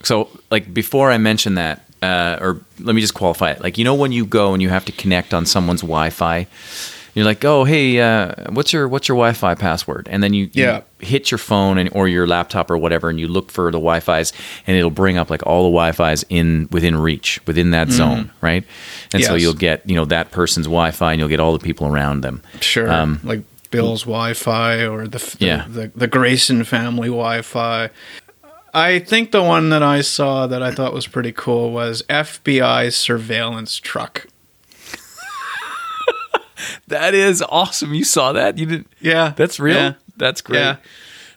So, 0.03 0.29
like 0.49 0.73
before 0.73 1.11
I 1.11 1.17
mention 1.17 1.55
that, 1.55 1.85
uh, 2.01 2.37
or 2.39 2.61
let 2.79 2.95
me 2.95 3.01
just 3.01 3.13
qualify 3.13 3.51
it. 3.51 3.61
Like 3.61 3.77
you 3.77 3.83
know 3.83 3.95
when 3.95 4.11
you 4.11 4.25
go 4.25 4.53
and 4.53 4.61
you 4.61 4.69
have 4.69 4.85
to 4.85 4.91
connect 4.91 5.33
on 5.33 5.45
someone's 5.45 5.81
Wi-Fi, 5.81 6.47
you're 7.17 7.25
like, 7.25 7.43
oh 7.43 7.63
hey, 7.63 7.99
uh, 7.99 8.51
what's 8.51 8.71
your 8.71 8.87
what's 8.87 9.07
your 9.07 9.15
Wi-Fi 9.17 9.55
password? 9.55 10.07
And 10.09 10.21
then 10.23 10.33
you, 10.33 10.49
you 10.53 10.81
hit 10.99 11.31
your 11.31 11.37
phone 11.37 11.77
and 11.77 11.89
or 11.93 12.07
your 12.07 12.27
laptop 12.27 12.69
or 12.71 12.77
whatever, 12.77 13.09
and 13.09 13.19
you 13.19 13.27
look 13.27 13.51
for 13.51 13.65
the 13.71 13.79
Wi-Fi's, 13.79 14.33
and 14.65 14.77
it'll 14.77 14.89
bring 14.89 15.17
up 15.17 15.29
like 15.29 15.45
all 15.45 15.63
the 15.63 15.69
Wi-Fi's 15.69 16.23
in 16.29 16.67
within 16.71 16.95
reach 16.95 17.39
within 17.47 17.71
that 17.71 17.89
zone, 17.89 18.31
right? 18.41 18.63
And 19.13 19.23
so 19.23 19.35
you'll 19.35 19.53
get 19.53 19.87
you 19.89 19.95
know 19.95 20.05
that 20.05 20.31
person's 20.31 20.67
Wi-Fi, 20.67 21.13
and 21.13 21.19
you'll 21.19 21.29
get 21.29 21.39
all 21.39 21.53
the 21.53 21.63
people 21.63 21.87
around 21.87 22.21
them. 22.21 22.41
Sure. 22.61 22.91
Um, 22.91 23.19
like 23.23 23.41
Bill's 23.71 24.03
Wi-Fi 24.03 24.85
or 24.85 25.07
the 25.07 25.17
the, 25.39 25.45
Yeah. 25.45 25.65
the 25.67 25.91
the 25.95 26.07
Grayson 26.07 26.63
family 26.63 27.09
Wi-Fi. 27.09 27.89
I 28.73 28.99
think 28.99 29.31
the 29.31 29.41
one 29.41 29.69
that 29.69 29.81
I 29.81 30.01
saw 30.01 30.45
that 30.45 30.61
I 30.61 30.71
thought 30.71 30.93
was 30.93 31.07
pretty 31.07 31.31
cool 31.31 31.71
was 31.71 32.03
FBI 32.09 32.93
surveillance 32.93 33.77
truck. 33.77 34.27
That 36.87 37.13
is 37.13 37.41
awesome. 37.41 37.93
You 37.93 38.03
saw 38.03 38.31
that? 38.33 38.57
You 38.57 38.65
didn't? 38.65 38.87
Yeah, 39.01 39.33
That's 39.35 39.59
real. 39.59 39.75
Yeah. 39.75 39.93
That's 40.15 40.41
great. 40.41 40.59
Yeah. 40.59 40.77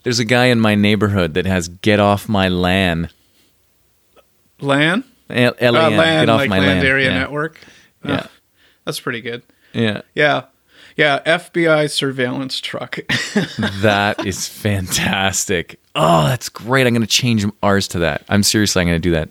There's 0.02 0.18
a 0.18 0.24
guy 0.24 0.46
in 0.46 0.60
my 0.60 0.74
neighborhood 0.74 1.34
that 1.34 1.44
has 1.46 1.68
"Get 1.68 2.00
off 2.00 2.28
my 2.28 2.48
LAN." 2.48 3.10
LAN, 4.60 5.04
L- 5.28 5.54
uh, 5.58 5.58
Get 5.58 6.28
off 6.28 6.38
like 6.38 6.48
my 6.50 6.58
Land 6.58 6.80
LAN. 6.80 6.86
Area 6.86 7.10
yeah. 7.10 7.18
Network. 7.18 7.60
Yeah. 8.04 8.12
Uh, 8.14 8.26
that's 8.84 9.00
pretty 9.00 9.20
good. 9.20 9.42
Yeah, 9.72 10.02
Yeah, 10.14 10.44
yeah. 10.96 11.20
FBI 11.24 11.90
surveillance 11.90 12.60
truck. 12.60 12.98
that 13.82 14.26
is 14.26 14.48
fantastic. 14.48 15.80
Oh, 15.94 16.24
that's 16.26 16.48
great. 16.48 16.86
I'm 16.86 16.92
going 16.94 17.02
to 17.02 17.06
change 17.06 17.44
ours 17.62 17.86
to 17.88 18.00
that. 18.00 18.24
I'm 18.28 18.42
seriously, 18.42 18.80
I'm 18.80 18.88
going 18.88 19.00
to 19.00 19.08
do 19.08 19.12
that. 19.12 19.30